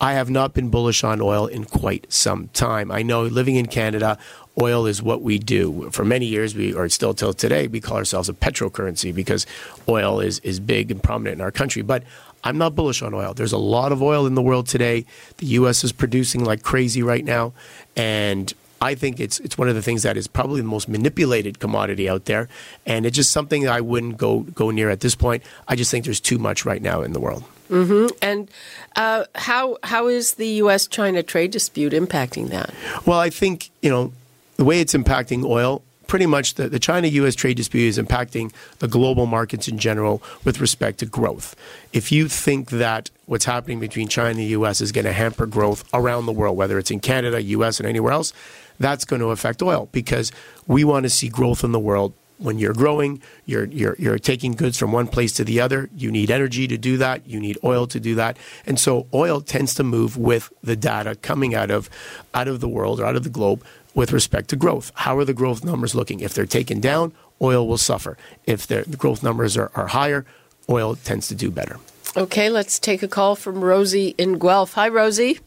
I 0.00 0.12
have 0.12 0.30
not 0.30 0.54
been 0.54 0.68
bullish 0.68 1.02
on 1.02 1.20
oil 1.20 1.48
in 1.48 1.64
quite 1.64 2.06
some 2.08 2.48
time. 2.52 2.92
I 2.92 3.02
know 3.02 3.24
living 3.24 3.56
in 3.56 3.66
Canada, 3.66 4.16
oil 4.62 4.86
is 4.86 5.02
what 5.02 5.22
we 5.22 5.40
do. 5.40 5.90
For 5.90 6.04
many 6.04 6.24
years, 6.24 6.54
we, 6.54 6.72
or 6.72 6.88
still 6.88 7.14
till 7.14 7.34
today, 7.34 7.66
we 7.66 7.80
call 7.80 7.96
ourselves 7.96 8.28
a 8.28 8.32
petrocurrency 8.32 9.12
because 9.12 9.44
oil 9.88 10.20
is, 10.20 10.38
is 10.40 10.60
big 10.60 10.92
and 10.92 11.02
prominent 11.02 11.34
in 11.34 11.40
our 11.40 11.50
country. 11.50 11.82
But 11.82 12.04
I'm 12.44 12.56
not 12.56 12.76
bullish 12.76 13.02
on 13.02 13.12
oil. 13.12 13.34
There's 13.34 13.52
a 13.52 13.58
lot 13.58 13.90
of 13.90 14.00
oil 14.00 14.24
in 14.24 14.36
the 14.36 14.42
world 14.42 14.68
today. 14.68 15.04
The 15.38 15.46
U.S. 15.46 15.82
is 15.82 15.90
producing 15.90 16.44
like 16.44 16.62
crazy 16.62 17.02
right 17.02 17.24
now, 17.24 17.54
and 17.96 18.54
I 18.84 18.94
think 18.94 19.18
it's 19.18 19.40
it's 19.40 19.56
one 19.56 19.68
of 19.68 19.74
the 19.74 19.82
things 19.82 20.02
that 20.02 20.16
is 20.16 20.28
probably 20.28 20.60
the 20.60 20.66
most 20.66 20.88
manipulated 20.88 21.58
commodity 21.58 22.08
out 22.08 22.26
there, 22.26 22.48
and 22.84 23.06
it's 23.06 23.16
just 23.16 23.30
something 23.30 23.62
that 23.62 23.72
I 23.72 23.80
wouldn't 23.80 24.18
go 24.18 24.40
go 24.40 24.70
near 24.70 24.90
at 24.90 25.00
this 25.00 25.14
point. 25.14 25.42
I 25.66 25.74
just 25.74 25.90
think 25.90 26.04
there's 26.04 26.20
too 26.20 26.38
much 26.38 26.64
right 26.66 26.82
now 26.82 27.02
in 27.02 27.14
the 27.14 27.20
world. 27.20 27.44
Mm-hmm. 27.70 28.14
And 28.20 28.50
uh, 28.94 29.24
how 29.34 29.78
how 29.82 30.08
is 30.08 30.34
the 30.34 30.48
U.S. 30.64 30.86
China 30.86 31.22
trade 31.22 31.50
dispute 31.50 31.94
impacting 31.94 32.48
that? 32.50 32.74
Well, 33.06 33.18
I 33.18 33.30
think 33.30 33.70
you 33.80 33.88
know 33.88 34.12
the 34.56 34.64
way 34.64 34.80
it's 34.80 34.94
impacting 34.94 35.44
oil 35.44 35.82
pretty 36.06 36.26
much 36.26 36.54
the, 36.54 36.68
the 36.68 36.78
China 36.78 37.08
US 37.08 37.34
trade 37.34 37.56
dispute 37.56 37.88
is 37.88 37.98
impacting 37.98 38.52
the 38.78 38.88
global 38.88 39.26
markets 39.26 39.68
in 39.68 39.78
general 39.78 40.22
with 40.44 40.60
respect 40.60 40.98
to 40.98 41.06
growth. 41.06 41.56
If 41.92 42.12
you 42.12 42.28
think 42.28 42.70
that 42.70 43.10
what's 43.26 43.44
happening 43.44 43.80
between 43.80 44.08
China 44.08 44.30
and 44.30 44.38
the 44.38 44.54
US 44.58 44.80
is 44.80 44.92
going 44.92 45.06
to 45.06 45.12
hamper 45.12 45.46
growth 45.46 45.84
around 45.92 46.26
the 46.26 46.32
world, 46.32 46.56
whether 46.56 46.78
it's 46.78 46.90
in 46.90 47.00
Canada, 47.00 47.42
US, 47.42 47.80
and 47.80 47.88
anywhere 47.88 48.12
else, 48.12 48.32
that's 48.78 49.04
going 49.04 49.20
to 49.20 49.28
affect 49.28 49.62
oil 49.62 49.88
because 49.92 50.32
we 50.66 50.84
want 50.84 51.04
to 51.04 51.10
see 51.10 51.28
growth 51.28 51.64
in 51.64 51.72
the 51.72 51.78
world. 51.78 52.12
When 52.38 52.58
you're 52.58 52.74
growing, 52.74 53.22
you're, 53.46 53.66
you're, 53.66 53.94
you're 53.98 54.18
taking 54.18 54.52
goods 54.52 54.76
from 54.76 54.90
one 54.90 55.06
place 55.06 55.32
to 55.34 55.44
the 55.44 55.60
other. 55.60 55.88
You 55.96 56.10
need 56.10 56.30
energy 56.30 56.66
to 56.66 56.76
do 56.76 56.96
that. 56.96 57.26
You 57.26 57.38
need 57.40 57.58
oil 57.62 57.86
to 57.86 58.00
do 58.00 58.16
that. 58.16 58.36
And 58.66 58.78
so 58.78 59.06
oil 59.14 59.40
tends 59.40 59.74
to 59.76 59.84
move 59.84 60.16
with 60.16 60.52
the 60.62 60.74
data 60.74 61.14
coming 61.14 61.54
out 61.54 61.70
of, 61.70 61.88
out 62.34 62.48
of 62.48 62.60
the 62.60 62.68
world 62.68 63.00
or 63.00 63.06
out 63.06 63.14
of 63.14 63.22
the 63.22 63.30
globe 63.30 63.64
with 63.94 64.12
respect 64.12 64.50
to 64.50 64.56
growth. 64.56 64.90
How 64.94 65.16
are 65.18 65.24
the 65.24 65.32
growth 65.32 65.64
numbers 65.64 65.94
looking? 65.94 66.20
If 66.20 66.34
they're 66.34 66.44
taken 66.44 66.80
down, 66.80 67.12
oil 67.40 67.68
will 67.68 67.78
suffer. 67.78 68.18
If 68.46 68.66
the 68.66 68.82
growth 68.98 69.22
numbers 69.22 69.56
are, 69.56 69.70
are 69.76 69.86
higher, 69.86 70.26
oil 70.68 70.96
tends 70.96 71.28
to 71.28 71.34
do 71.36 71.50
better. 71.52 71.78
Okay, 72.16 72.48
let's 72.48 72.78
take 72.78 73.02
a 73.02 73.08
call 73.08 73.36
from 73.36 73.62
Rosie 73.62 74.14
in 74.18 74.38
Guelph. 74.38 74.74
Hi, 74.74 74.88
Rosie. 74.88 75.38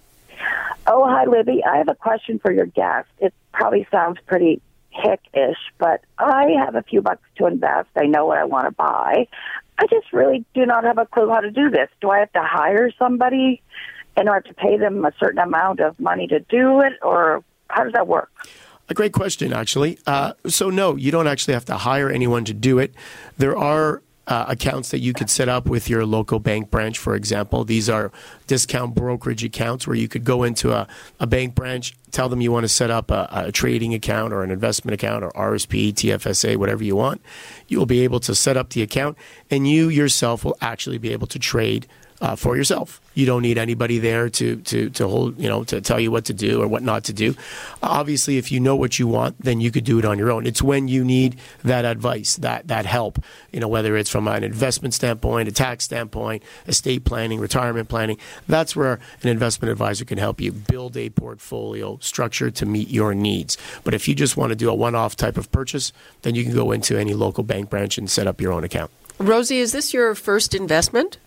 Oh, 0.90 1.06
hi, 1.06 1.26
Libby. 1.26 1.64
I 1.66 1.78
have 1.78 1.90
a 1.90 1.96
question 1.96 2.40
for 2.40 2.52
your 2.52 2.66
guest. 2.66 3.10
It 3.20 3.34
probably 3.52 3.86
sounds 3.92 4.20
pretty 4.26 4.62
hick-ish, 4.90 5.58
but 5.78 6.02
I 6.18 6.46
have 6.64 6.76
a 6.76 6.82
few 6.82 7.02
bucks 7.02 7.22
to 7.38 7.46
invest. 7.46 7.90
I 7.98 8.06
know 8.06 8.26
what 8.26 8.38
I 8.38 8.46
want 8.46 8.66
to 8.66 8.72
buy. 8.72 9.28
I 9.78 9.86
just 9.88 10.12
really 10.14 10.46
do 10.54 10.66
not 10.66 10.86
have 10.86 10.98
a 10.98 11.06
clue 11.06 11.30
how 11.30 11.42
to 11.42 11.52
do 11.52 11.70
this. 11.70 11.90
Do 12.02 12.10
I 12.10 12.20
have 12.20 12.32
to 12.32 12.42
hire 12.42 12.90
somebody 12.98 13.62
in 14.16 14.28
order 14.28 14.48
to 14.48 14.54
pay 14.54 14.78
them 14.78 15.06
a 15.06 15.12
certain 15.20 15.40
amount 15.40 15.82
of 15.82 16.00
money 16.00 16.26
to 16.28 16.40
do 16.40 16.80
it, 16.80 16.94
or 17.02 17.44
how 17.70 17.84
does 17.84 17.94
that 17.94 18.08
work? 18.08 18.32
A 18.90 18.94
great 18.94 19.12
question, 19.12 19.52
actually. 19.52 20.00
Uh, 20.08 20.34
so, 20.48 20.70
no, 20.70 20.96
you 20.96 21.12
don't 21.12 21.28
actually 21.28 21.54
have 21.54 21.66
to 21.66 21.76
hire 21.76 22.10
anyone 22.10 22.46
to 22.46 22.54
do 22.54 22.80
it. 22.80 22.96
There 23.38 23.58
are 23.58 24.02
uh, 24.28 24.46
accounts 24.50 24.90
that 24.90 25.00
you 25.00 25.14
could 25.14 25.30
set 25.30 25.48
up 25.48 25.68
with 25.68 25.90
your 25.90 26.06
local 26.06 26.40
bank 26.40 26.70
branch, 26.70 26.98
for 26.98 27.16
example. 27.16 27.64
These 27.64 27.90
are 27.90 28.12
discount 28.46 28.94
brokerage 28.94 29.44
accounts 29.44 29.88
where 29.88 29.96
you 29.96 30.08
could 30.08 30.26
go 30.26 30.44
into 30.44 30.74
a, 30.74 30.88
a 31.20 31.26
bank 31.26 31.56
branch, 31.56 31.96
tell 32.12 32.28
them 32.28 32.42
you 32.42 32.52
want 32.52 32.66
to 32.66 32.70
set 32.70 32.92
up 32.92 33.10
a, 33.10 33.28
a, 33.32 33.52
trading 33.52 33.94
account 33.94 34.34
or 34.34 34.44
an 34.44 34.52
investment 34.52 34.94
account 34.94 35.24
or 35.24 35.32
RSP, 35.32 35.94
TFSA, 35.94 36.58
whatever 36.58 36.84
you 36.84 36.96
want. 36.96 37.22
You 37.68 37.80
will 37.80 37.86
be 37.86 38.02
able 38.02 38.20
to 38.22 38.36
set 38.36 38.58
up 38.58 38.72
the 38.72 38.82
account, 38.82 39.18
and 39.50 39.68
you 39.68 39.88
yourself 39.88 40.44
will 40.44 40.58
actually 40.60 40.98
be 40.98 41.14
able 41.14 41.28
to 41.28 41.40
trade 41.40 41.88
uh, 42.22 42.36
for 42.36 42.56
yourself. 42.56 43.00
You 43.14 43.26
don't 43.26 43.42
need 43.42 43.58
anybody 43.58 44.00
there 44.00 44.30
to, 44.30 44.58
to, 44.58 44.90
to 44.92 45.08
hold, 45.08 45.40
you 45.40 45.50
know, 45.50 45.64
to 45.66 45.82
tell 45.82 46.00
you 46.00 46.12
what 46.12 46.26
to 46.26 46.34
do 46.34 46.62
or 46.62 46.68
what 46.68 46.84
not 46.84 47.04
to 47.06 47.14
do. 47.14 47.36
Obviously, 47.82 48.38
if 48.38 48.52
you 48.52 48.60
know 48.60 48.76
what 48.76 49.00
you 49.00 49.08
want, 49.08 49.40
then 49.40 49.60
you 49.60 49.72
could 49.72 49.84
do 49.84 50.00
it 50.00 50.06
on 50.06 50.18
your 50.18 50.32
own. 50.32 50.46
It's 50.46 50.62
when 50.62 50.88
you 50.88 51.04
need 51.04 51.38
that 51.64 51.86
advice, 51.86 52.36
that, 52.38 52.68
that 52.68 52.86
help, 52.86 53.24
you 53.52 53.60
know, 53.60 53.68
whether 53.68 53.98
it's 53.98 54.10
from 54.10 54.28
an 54.28 54.44
investment 54.44 54.94
standpoint, 54.94 55.48
a 55.48 55.52
tax 55.52 55.84
standpoint, 55.86 56.44
estate 56.68 57.06
planning, 57.06 57.40
retirement 57.40 57.90
planning. 57.90 58.18
That's 58.48 58.76
where 58.76 59.00
an 59.24 59.30
investment 59.30 59.72
advisor 59.72 60.06
can 60.06 60.18
help 60.18 60.40
you 60.40 60.52
build 60.52 60.96
a 60.98 61.10
portfolio 61.10 61.98
structure 62.02 62.52
to 62.52 62.66
meet 62.66 62.90
your 62.90 63.14
needs. 63.16 63.58
But 63.84 63.94
if 63.94 64.08
you 64.08 64.16
just 64.16 64.38
want 64.38 64.52
to 64.52 64.56
do 64.56 64.70
a 64.70 64.76
one 64.76 64.96
off 64.96 65.16
type 65.16 65.38
of 65.38 65.52
purchase, 65.52 65.92
then 66.22 66.36
you 66.36 66.44
can 66.44 66.54
go 66.54 66.72
into 66.72 66.98
any 66.98 67.14
local 67.14 67.44
bank 67.44 67.70
branch 67.70 67.98
and 67.98 68.10
set 68.10 68.28
up 68.28 68.42
your 68.42 68.54
own 68.54 68.64
account. 68.64 68.92
Rosie, 69.20 69.60
is 69.60 69.72
this 69.72 69.94
your 69.94 70.14
first 70.14 70.54
investment? 70.54 71.18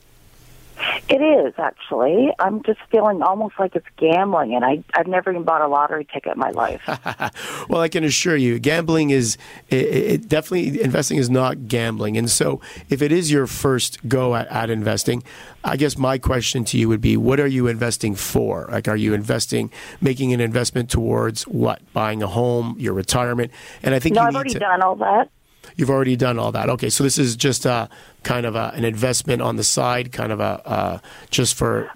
It 1.08 1.20
is 1.20 1.54
actually. 1.58 2.30
I'm 2.38 2.62
just 2.62 2.80
feeling 2.90 3.22
almost 3.22 3.54
like 3.58 3.74
it's 3.74 3.86
gambling, 3.96 4.54
and 4.54 4.64
I 4.64 4.82
I've 4.94 5.06
never 5.06 5.30
even 5.30 5.44
bought 5.44 5.60
a 5.60 5.68
lottery 5.68 6.06
ticket 6.12 6.34
in 6.34 6.38
my 6.38 6.50
life. 6.50 6.82
well, 7.68 7.80
I 7.80 7.88
can 7.88 8.04
assure 8.04 8.36
you, 8.36 8.58
gambling 8.58 9.10
is 9.10 9.36
it, 9.68 9.86
it 9.86 10.28
definitely 10.28 10.80
investing 10.80 11.18
is 11.18 11.28
not 11.28 11.68
gambling. 11.68 12.16
And 12.16 12.30
so, 12.30 12.60
if 12.88 13.02
it 13.02 13.12
is 13.12 13.30
your 13.30 13.46
first 13.46 14.06
go 14.08 14.36
at, 14.36 14.46
at 14.48 14.70
investing, 14.70 15.22
I 15.64 15.76
guess 15.76 15.98
my 15.98 16.18
question 16.18 16.64
to 16.66 16.78
you 16.78 16.88
would 16.88 17.00
be, 17.00 17.16
what 17.16 17.40
are 17.40 17.46
you 17.46 17.66
investing 17.66 18.14
for? 18.14 18.68
Like, 18.70 18.88
are 18.88 18.96
you 18.96 19.12
investing, 19.12 19.70
making 20.00 20.32
an 20.32 20.40
investment 20.40 20.90
towards 20.90 21.42
what? 21.42 21.80
Buying 21.92 22.22
a 22.22 22.26
home, 22.26 22.76
your 22.78 22.94
retirement? 22.94 23.50
And 23.82 23.94
I 23.94 23.98
think 23.98 24.14
no, 24.14 24.22
I've 24.22 24.34
already 24.34 24.54
to, 24.54 24.58
done 24.58 24.82
all 24.82 24.96
that. 24.96 25.30
You've 25.76 25.90
already 25.90 26.16
done 26.16 26.38
all 26.38 26.52
that. 26.52 26.68
Okay, 26.70 26.90
so 26.90 27.04
this 27.04 27.18
is 27.18 27.36
just 27.36 27.66
a 27.66 27.88
kind 28.22 28.46
of 28.46 28.54
a, 28.56 28.72
an 28.74 28.84
investment 28.84 29.42
on 29.42 29.56
the 29.56 29.64
side, 29.64 30.12
kind 30.12 30.32
of 30.32 30.40
a 30.40 30.62
uh, 30.66 30.98
just 31.30 31.54
for. 31.54 31.90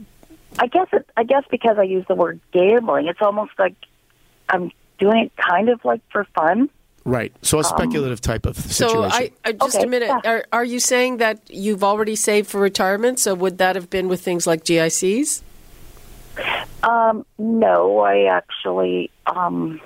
I 0.59 0.67
guess 0.69 0.87
it, 0.93 1.09
I 1.17 1.25
guess 1.25 1.43
because 1.51 1.79
I 1.79 1.83
use 1.83 2.05
the 2.09 2.15
word 2.15 2.41
gambling, 2.53 3.07
it's 3.09 3.21
almost 3.21 3.53
like 3.59 3.75
I'm 4.49 4.71
doing 4.99 5.25
it 5.27 5.33
kind 5.37 5.69
of 5.69 5.85
like 5.85 6.01
for 6.11 6.25
fun. 6.35 6.71
Right. 7.05 7.35
So 7.43 7.59
a 7.59 7.65
speculative 7.65 8.21
type 8.23 8.47
of 8.47 8.57
situation. 8.57 9.11
So, 9.11 9.17
I, 9.17 9.31
I 9.45 9.53
just 9.53 9.77
Okay, 9.77 9.85
a 9.85 9.87
minute. 9.87 10.09
yeah. 10.09 10.31
Are, 10.31 10.45
are 10.53 10.65
you 10.65 10.81
saying 10.81 11.19
that 11.19 11.39
you've 11.51 11.85
already 11.85 12.17
saved 12.17 12.49
for 12.49 12.61
retirement? 12.61 13.19
So, 13.19 13.35
would 13.35 13.59
that 13.59 13.77
have 13.77 13.91
been 13.91 14.09
with 14.09 14.23
things 14.23 14.47
like 14.47 14.65
GICs? 14.65 15.43
Um, 16.83 17.27
no, 17.39 18.01
I 18.01 18.25
actually. 18.25 19.11
Um, 19.27 19.81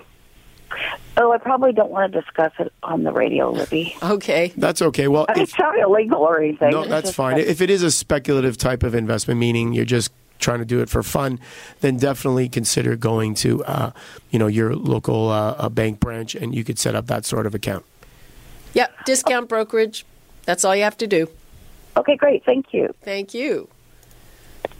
oh, 1.16 1.32
I 1.32 1.38
probably 1.38 1.72
don't 1.72 1.90
want 1.90 2.12
to 2.12 2.20
discuss 2.20 2.52
it 2.58 2.72
on 2.82 3.02
the 3.02 3.12
radio, 3.12 3.50
Libby. 3.50 3.96
Okay. 4.02 4.52
That's 4.56 4.82
okay. 4.82 5.08
Well, 5.08 5.26
if, 5.30 5.36
it's 5.38 5.58
not 5.58 5.78
illegal 5.78 6.18
or 6.20 6.40
anything. 6.40 6.70
no, 6.70 6.84
that's 6.84 7.12
fine. 7.12 7.36
that- 7.36 7.50
If 7.50 7.60
it 7.60 7.70
is 7.70 7.82
a 7.82 7.90
speculative 7.90 8.56
type 8.56 8.82
of 8.82 8.94
investment, 8.94 9.40
meaning 9.40 9.72
you're 9.72 9.84
just 9.84 10.10
trying 10.38 10.60
to 10.60 10.64
do 10.64 10.80
it 10.80 10.88
for 10.88 11.02
fun, 11.02 11.40
then 11.80 11.96
definitely 11.96 12.48
consider 12.48 12.94
going 12.96 13.34
to, 13.34 13.64
uh, 13.64 13.90
you 14.30 14.38
know, 14.38 14.46
your 14.46 14.74
local 14.76 15.28
uh, 15.30 15.54
uh, 15.58 15.68
bank 15.68 15.98
branch, 15.98 16.34
and 16.36 16.54
you 16.54 16.62
could 16.62 16.78
set 16.78 16.94
up 16.94 17.06
that 17.08 17.24
sort 17.24 17.44
of 17.46 17.54
account. 17.54 17.84
Yep. 18.74 19.04
Discount 19.04 19.48
brokerage. 19.48 20.04
That's 20.44 20.64
all 20.64 20.76
you 20.76 20.84
have 20.84 20.96
to 20.98 21.06
do. 21.06 21.28
Okay, 21.96 22.14
great. 22.16 22.44
Thank 22.44 22.72
you. 22.72 22.94
Thank 23.02 23.34
you. 23.34 23.68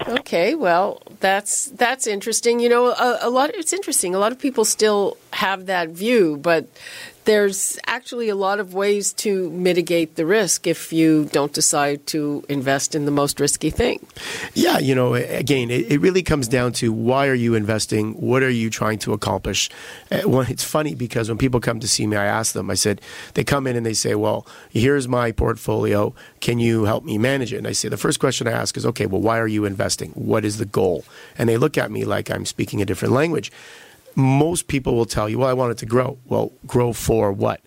Okay, 0.06 0.54
well, 0.54 1.02
that's 1.20 1.66
that's 1.66 2.06
interesting. 2.06 2.60
You 2.60 2.68
know, 2.68 2.86
a, 2.92 3.18
a 3.22 3.30
lot. 3.30 3.50
It's 3.54 3.72
interesting. 3.72 4.14
A 4.14 4.18
lot 4.18 4.32
of 4.32 4.38
people 4.38 4.64
still 4.64 5.16
have 5.32 5.66
that 5.66 5.88
view, 5.90 6.36
but 6.36 6.68
there's 7.28 7.78
actually 7.86 8.30
a 8.30 8.34
lot 8.34 8.58
of 8.58 8.72
ways 8.72 9.12
to 9.12 9.50
mitigate 9.50 10.14
the 10.14 10.24
risk 10.24 10.66
if 10.66 10.94
you 10.94 11.26
don't 11.26 11.52
decide 11.52 12.06
to 12.06 12.42
invest 12.48 12.94
in 12.94 13.04
the 13.04 13.10
most 13.10 13.38
risky 13.38 13.68
thing. 13.68 14.06
Yeah, 14.54 14.78
you 14.78 14.94
know, 14.94 15.12
again, 15.12 15.70
it, 15.70 15.92
it 15.92 16.00
really 16.00 16.22
comes 16.22 16.48
down 16.48 16.72
to 16.80 16.90
why 16.90 17.26
are 17.26 17.34
you 17.34 17.54
investing? 17.54 18.14
What 18.14 18.42
are 18.42 18.48
you 18.48 18.70
trying 18.70 18.98
to 19.00 19.12
accomplish? 19.12 19.68
Uh, 20.10 20.22
well, 20.24 20.46
it's 20.48 20.64
funny 20.64 20.94
because 20.94 21.28
when 21.28 21.36
people 21.36 21.60
come 21.60 21.80
to 21.80 21.86
see 21.86 22.06
me, 22.06 22.16
I 22.16 22.24
ask 22.24 22.54
them, 22.54 22.70
I 22.70 22.74
said, 22.74 23.02
they 23.34 23.44
come 23.44 23.66
in 23.66 23.76
and 23.76 23.84
they 23.84 23.92
say, 23.92 24.14
well, 24.14 24.46
here's 24.70 25.06
my 25.06 25.30
portfolio. 25.30 26.14
Can 26.40 26.58
you 26.58 26.84
help 26.84 27.04
me 27.04 27.18
manage 27.18 27.52
it? 27.52 27.58
And 27.58 27.68
I 27.68 27.72
say, 27.72 27.90
the 27.90 27.98
first 27.98 28.20
question 28.20 28.48
I 28.48 28.52
ask 28.52 28.74
is, 28.78 28.86
okay, 28.86 29.04
well, 29.04 29.20
why 29.20 29.38
are 29.38 29.46
you 29.46 29.66
investing? 29.66 30.12
What 30.12 30.46
is 30.46 30.56
the 30.56 30.64
goal? 30.64 31.04
And 31.36 31.46
they 31.46 31.58
look 31.58 31.76
at 31.76 31.90
me 31.90 32.06
like 32.06 32.30
I'm 32.30 32.46
speaking 32.46 32.80
a 32.80 32.86
different 32.86 33.12
language. 33.12 33.52
Most 34.18 34.66
people 34.66 34.96
will 34.96 35.06
tell 35.06 35.28
you, 35.28 35.38
well, 35.38 35.48
I 35.48 35.52
want 35.52 35.70
it 35.70 35.78
to 35.78 35.86
grow. 35.86 36.18
Well, 36.26 36.50
grow 36.66 36.92
for 36.92 37.30
what? 37.30 37.60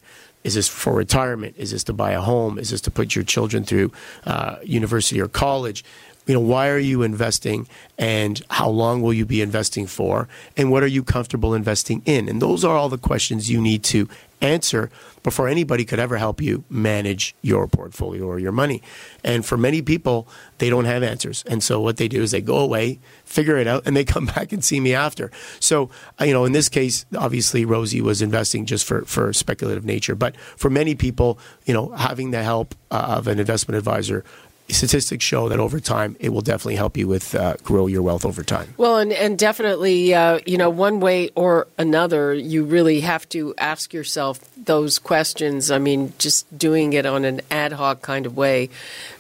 Is 0.44 0.56
this 0.56 0.68
for 0.68 0.94
retirement? 0.94 1.56
Is 1.58 1.72
this 1.72 1.86
to 1.86 1.94
buy 1.94 2.12
a 2.12 2.20
home? 2.20 2.60
Is 2.60 2.72
this 2.72 2.82
to 2.82 2.92
put 2.92 3.16
your 3.16 3.24
children 3.24 3.64
through 3.64 3.94
uh, 4.26 4.58
university 4.62 5.22
or 5.22 5.30
college? 5.30 5.86
You 6.28 6.34
know, 6.34 6.42
why 6.42 6.68
are 6.68 6.78
you 6.78 7.04
investing 7.04 7.70
and 7.98 8.42
how 8.50 8.68
long 8.70 9.02
will 9.02 9.14
you 9.14 9.26
be 9.26 9.42
investing 9.42 9.88
for? 9.88 10.28
And 10.58 10.72
what 10.72 10.84
are 10.84 10.88
you 10.88 11.04
comfortable 11.04 11.54
investing 11.54 12.02
in? 12.06 12.28
And 12.28 12.42
those 12.42 12.66
are 12.66 12.76
all 12.76 12.90
the 12.90 12.98
questions 12.98 13.50
you 13.50 13.62
need 13.62 13.84
to 13.86 14.10
answer 14.42 14.90
before 15.24 15.48
anybody 15.48 15.86
could 15.86 16.00
ever 16.00 16.18
help 16.18 16.42
you 16.42 16.64
manage 16.70 17.36
your 17.42 17.68
portfolio 17.68 18.26
or 18.26 18.40
your 18.40 18.52
money. 18.52 18.82
And 19.24 19.46
for 19.46 19.58
many 19.58 19.82
people, 19.82 20.28
they 20.58 20.70
don't 20.70 20.86
have 20.86 21.04
answers. 21.04 21.44
And 21.48 21.64
so 21.64 21.80
what 21.80 21.98
they 21.98 22.08
do 22.08 22.22
is 22.22 22.32
they 22.32 22.42
go 22.42 22.58
away, 22.58 23.00
figure 23.24 23.58
it 23.58 23.68
out, 23.68 23.86
and 23.86 23.96
they 23.96 24.04
come 24.12 24.26
back 24.26 24.52
and 24.52 24.64
see 24.64 24.80
me 24.80 24.94
after. 24.94 25.32
So, 25.60 25.90
uh, 26.20 26.26
you 26.26 26.34
know, 26.34 26.46
in 26.46 26.52
this 26.52 26.70
case, 26.70 27.06
obviously 27.18 27.66
Rosie 27.66 28.02
was 28.02 28.22
investing 28.22 28.66
just 28.66 28.86
for, 28.86 29.04
for 29.06 29.32
speculative 29.34 29.86
nature. 29.86 30.16
But 30.16 30.36
for 30.58 30.70
many 30.70 30.96
people, 30.96 31.38
you 31.66 31.74
know, 31.74 31.90
having 31.92 32.32
the 32.32 32.44
help 32.44 32.76
uh, 32.90 33.16
of 33.18 33.28
an 33.28 33.40
investment 33.40 33.78
advisor, 33.78 34.24
statistics 34.72 35.24
show 35.24 35.50
that 35.50 35.60
over 35.60 35.80
time, 35.80 36.16
it 36.20 36.30
will 36.30 36.42
definitely 36.42 36.76
help 36.76 36.98
you 36.98 37.08
with 37.08 37.36
uh, 37.36 37.56
grow 37.64 37.88
your 37.88 38.02
wealth 38.02 38.26
over 38.26 38.44
time. 38.44 38.74
Well, 38.78 38.98
and, 38.98 39.12
and 39.14 39.38
definitely, 39.38 40.14
uh, 40.14 40.40
you 40.46 40.58
know, 40.58 40.70
one 40.70 41.00
way 41.00 41.30
or 41.36 41.68
another, 41.78 42.34
you 42.34 42.64
really 42.64 43.02
have 43.02 43.28
to 43.30 43.54
ask 43.58 43.94
yourself 43.94 44.40
those 44.56 45.00
questions. 45.00 45.72
I 45.72 45.80
mean, 45.80 46.14
just 46.18 46.58
doing 46.58 46.94
it 46.94 47.06
on 47.06 47.26
an 47.26 47.42
ad 47.50 47.74
hoc 47.74 48.02
kind 48.02 48.26
of 48.26 48.36
way 48.36 48.70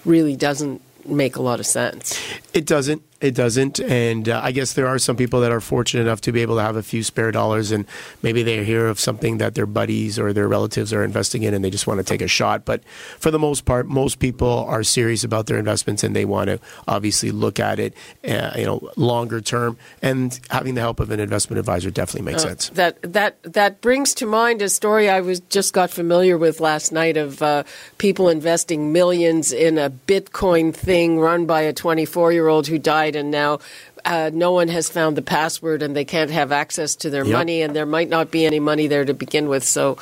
really 0.06 0.36
doesn't 0.36 0.82
make 1.06 1.36
a 1.36 1.42
lot 1.42 1.60
of 1.60 1.66
sense. 1.66 2.20
It 2.54 2.66
doesn't. 2.66 3.02
It 3.22 3.36
doesn't. 3.36 3.80
And 3.80 4.28
uh, 4.28 4.42
I 4.44 4.52
guess 4.52 4.74
there 4.74 4.88
are 4.88 5.00
some 5.00 5.16
people 5.16 5.42
that 5.42 5.52
are 5.52 5.62
fortunate 5.62 6.02
enough 6.04 6.22
to 6.22 6.32
be 6.32 6.42
able 6.42 6.56
to 6.56 6.62
have 6.62 6.76
a 6.76 6.84
few 6.84 7.04
spare 7.04 7.32
dollars 7.32 7.72
and 7.72 7.86
maybe 8.22 8.44
they 8.44 8.64
hear 8.64 8.88
of 8.88 9.00
something 9.00 9.38
that 9.38 9.56
their 9.56 9.66
buddies 9.66 10.18
or 10.18 10.34
their 10.34 10.48
relatives 10.48 10.92
are 10.92 11.04
investing 11.04 11.44
in 11.44 11.54
and 11.54 11.64
they 11.64 11.70
just 11.70 11.88
want 11.88 12.00
to 12.00 12.04
take 12.04 12.22
a 12.22 12.28
shot. 12.28 12.66
But 12.66 12.84
for 13.20 13.32
the 13.32 13.40
most 13.40 13.66
part, 13.66 13.88
most 13.88 14.20
people 14.20 14.66
are 14.68 14.84
serious 14.84 15.24
about 15.24 15.46
their 15.48 15.58
investments 15.58 16.04
and 16.04 16.16
they 16.16 16.26
want 16.26 16.50
to 16.50 16.60
obviously 16.88 17.32
look 17.32 17.60
at 17.60 17.80
it, 17.80 17.94
uh, 18.28 18.52
you 18.56 18.66
know, 18.66 18.90
longer 18.96 19.40
term. 19.40 19.78
And 20.02 20.40
having 20.50 20.76
the 20.76 20.82
help 20.82 21.00
of 21.00 21.12
an 21.12 21.20
investment 21.20 21.60
advisor 21.60 21.92
definitely 21.92 22.32
makes 22.32 22.44
sense. 22.44 22.70
That 22.70 23.02
that 23.14 23.42
that 23.44 23.82
brings 23.82 24.14
to 24.16 24.26
mind 24.26 24.62
a 24.62 24.70
story 24.70 25.10
I 25.10 25.22
was 25.22 25.40
just 25.42 25.74
got 25.74 25.92
familiar 25.92 26.38
with 26.38 26.60
last 26.60 26.92
night 26.92 27.18
of 27.18 27.42
uh, 27.42 27.64
people 27.98 28.30
investing 28.30 28.92
millions 28.92 29.52
in 29.52 29.78
a 29.78 29.90
Bitcoin 29.90 30.74
thing 30.74 31.20
run 31.20 31.46
by 31.46 31.62
a 31.62 31.74
24 31.74 32.34
year 32.34 32.48
old 32.48 32.68
who 32.68 32.80
died, 32.80 33.11
and 33.16 33.32
now. 33.32 33.60
Uh, 34.04 34.32
no 34.34 34.52
one 34.52 34.68
has 34.68 34.90
found 34.90 35.16
the 35.16 35.22
password, 35.22 35.84
and 35.84 35.96
they 35.96 36.04
can't 36.06 36.32
have 36.32 36.52
access 36.52 36.96
to 36.96 37.10
their 37.12 37.24
Yep. 37.24 37.34
money, 37.34 37.62
and 37.62 37.76
there 37.76 37.86
might 37.86 38.10
not 38.10 38.32
be 38.32 38.46
any 38.48 38.60
money 38.60 38.88
there 38.88 39.06
to 39.06 39.14
begin 39.14 39.48
with. 39.48 39.64
So, 39.64 39.98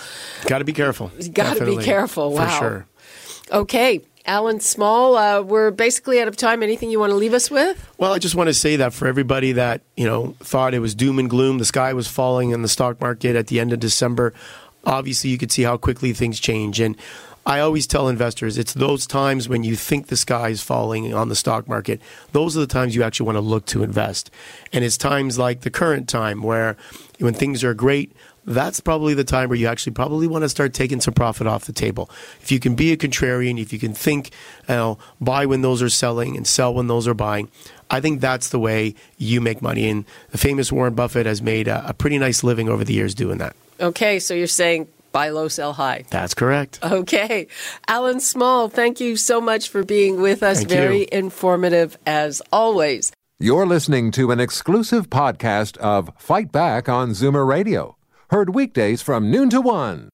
Got 0.45 0.60
to 0.60 0.63
be 0.65 0.72
careful. 0.72 1.08
Gotta 1.17 1.26
be 1.26 1.32
Definitely. 1.32 1.84
careful. 1.84 2.32
For 2.32 2.38
Wow. 2.38 2.60
sure. 2.60 2.86
okay, 3.52 4.00
Allan 4.26 4.60
Small, 4.62 5.17
uh, 5.17 5.41
we're 5.41 5.72
basically 5.72 6.22
out 6.22 6.28
of 6.30 6.38
time. 6.38 6.63
Anything 6.63 6.91
you 6.91 7.00
want 7.00 7.12
to 7.12 7.15
leave 7.17 7.34
us 7.34 7.50
with? 7.52 7.89
Well, 7.98 8.13
I 8.13 8.19
just 8.19 8.36
want 8.36 8.48
to 8.48 8.54
say 8.54 8.76
that 8.78 8.93
for 8.93 9.08
everybody 9.08 9.52
that 9.54 9.82
you 9.98 10.06
know 10.06 10.36
thought 10.39 10.74
it 10.74 10.80
was 10.80 10.95
doom 10.95 11.19
and 11.19 11.30
gloom, 11.30 11.58
the 11.58 11.65
sky 11.65 11.91
was 11.93 12.08
falling 12.08 12.52
in 12.52 12.62
the 12.62 12.67
stock 12.69 13.02
market 13.02 13.36
at 13.36 13.48
the 13.48 13.60
end 13.60 13.74
of 13.74 13.80
December. 13.80 14.34
Obviously, 14.86 15.30
you 15.30 15.38
could 15.38 15.52
see 15.52 15.63
how 15.63 15.76
quickly 15.78 16.13
things 16.13 16.39
change, 16.39 16.80
and 16.80 16.95
I 17.50 17.62
always 17.62 17.88
tell 17.88 18.08
investors 18.08 18.60
it's 18.60 18.76
those 18.76 19.08
times 19.08 19.50
when 19.50 19.64
you 19.64 19.76
think 19.76 20.06
the 20.06 20.16
sky 20.16 20.50
is 20.50 20.62
falling 20.62 21.16
on 21.16 21.30
the 21.30 21.36
stock 21.36 21.68
market. 21.68 22.00
Those 22.32 22.56
are 22.56 22.60
the 22.60 22.68
times 22.68 22.96
you 22.96 23.02
actually 23.02 23.26
want 23.26 23.38
to 23.38 23.42
look 23.42 23.66
to 23.68 23.82
invest, 23.82 24.30
and 24.72 24.86
it's 24.86 24.98
times 24.98 25.40
like 25.40 25.62
the 25.62 25.72
current 25.72 26.08
time 26.08 26.44
where 26.44 26.78
when 27.18 27.34
things 27.34 27.64
are 27.64 27.74
great. 27.74 28.16
That's 28.46 28.80
probably 28.80 29.16
the 29.16 29.24
time 29.24 29.50
where 29.50 29.58
you 29.58 29.68
actually 29.68 29.94
probably 29.94 30.28
want 30.28 30.44
to 30.44 30.50
start 30.50 30.74
taking 30.74 31.02
some 31.02 31.14
profit 31.14 31.46
off 31.46 31.66
the 31.66 31.74
table. 31.74 32.10
If 32.42 32.52
you 32.52 32.60
can 32.60 32.76
be 32.76 32.92
a 32.92 32.98
contrarian, 32.98 33.60
if 33.60 33.74
you 33.74 33.80
can 33.80 33.94
think, 33.94 34.32
you 34.68 34.76
know, 34.76 34.98
buy 35.20 35.46
when 35.46 35.62
those 35.62 35.82
are 35.82 35.90
selling 35.90 36.38
and 36.38 36.48
sell 36.48 36.74
when 36.74 36.88
those 36.88 37.08
are 37.08 37.14
buying, 37.14 37.50
I 37.92 38.00
think 38.00 38.22
that's 38.22 38.50
the 38.50 38.60
way 38.60 38.96
you 39.18 39.42
make 39.42 39.62
money. 39.62 39.88
And 39.88 40.06
the 40.32 40.38
famous 40.38 40.72
Warren 40.72 40.96
Buffett 40.96 41.26
has 41.28 41.42
made 41.42 41.68
a, 41.68 41.88
a 41.90 41.94
pretty 41.94 42.18
nice 42.18 42.44
living 42.44 42.70
over 42.70 42.84
the 42.84 42.94
years 42.94 43.14
doing 43.14 43.40
that. 43.40 43.56
Okay, 43.80 44.20
so 44.20 44.34
you're 44.34 44.48
saying 44.48 44.88
buy 45.12 45.30
low, 45.30 45.48
sell 45.48 45.74
high. 45.74 46.06
That's 46.10 46.34
correct. 46.34 46.80
Okay. 46.84 47.48
Allan 47.88 48.19
Small, 48.19 48.69
thank 48.69 49.00
you 49.00 49.15
so 49.15 49.39
much 49.41 49.69
for 49.69 49.84
being 49.84 50.22
with 50.22 50.43
us. 50.43 50.58
Thank 50.58 50.69
Very 50.69 51.00
you. 51.02 51.08
informative 51.12 51.98
as 52.06 52.41
always. 52.52 53.12
You're 53.39 53.65
listening 53.65 54.12
to 54.12 54.32
an 54.32 54.39
exclusive 54.39 55.10
podcast 55.10 55.78
of 55.78 56.12
Fight 56.17 56.52
Back 56.52 56.89
on 56.89 57.12
Zoomer 57.12 57.48
Radio. 57.48 57.95
Heard 58.32 58.54
weekdays 58.54 59.02
from 59.02 59.32
noon 59.32 59.50
to 59.52 59.62
one. 59.62 60.08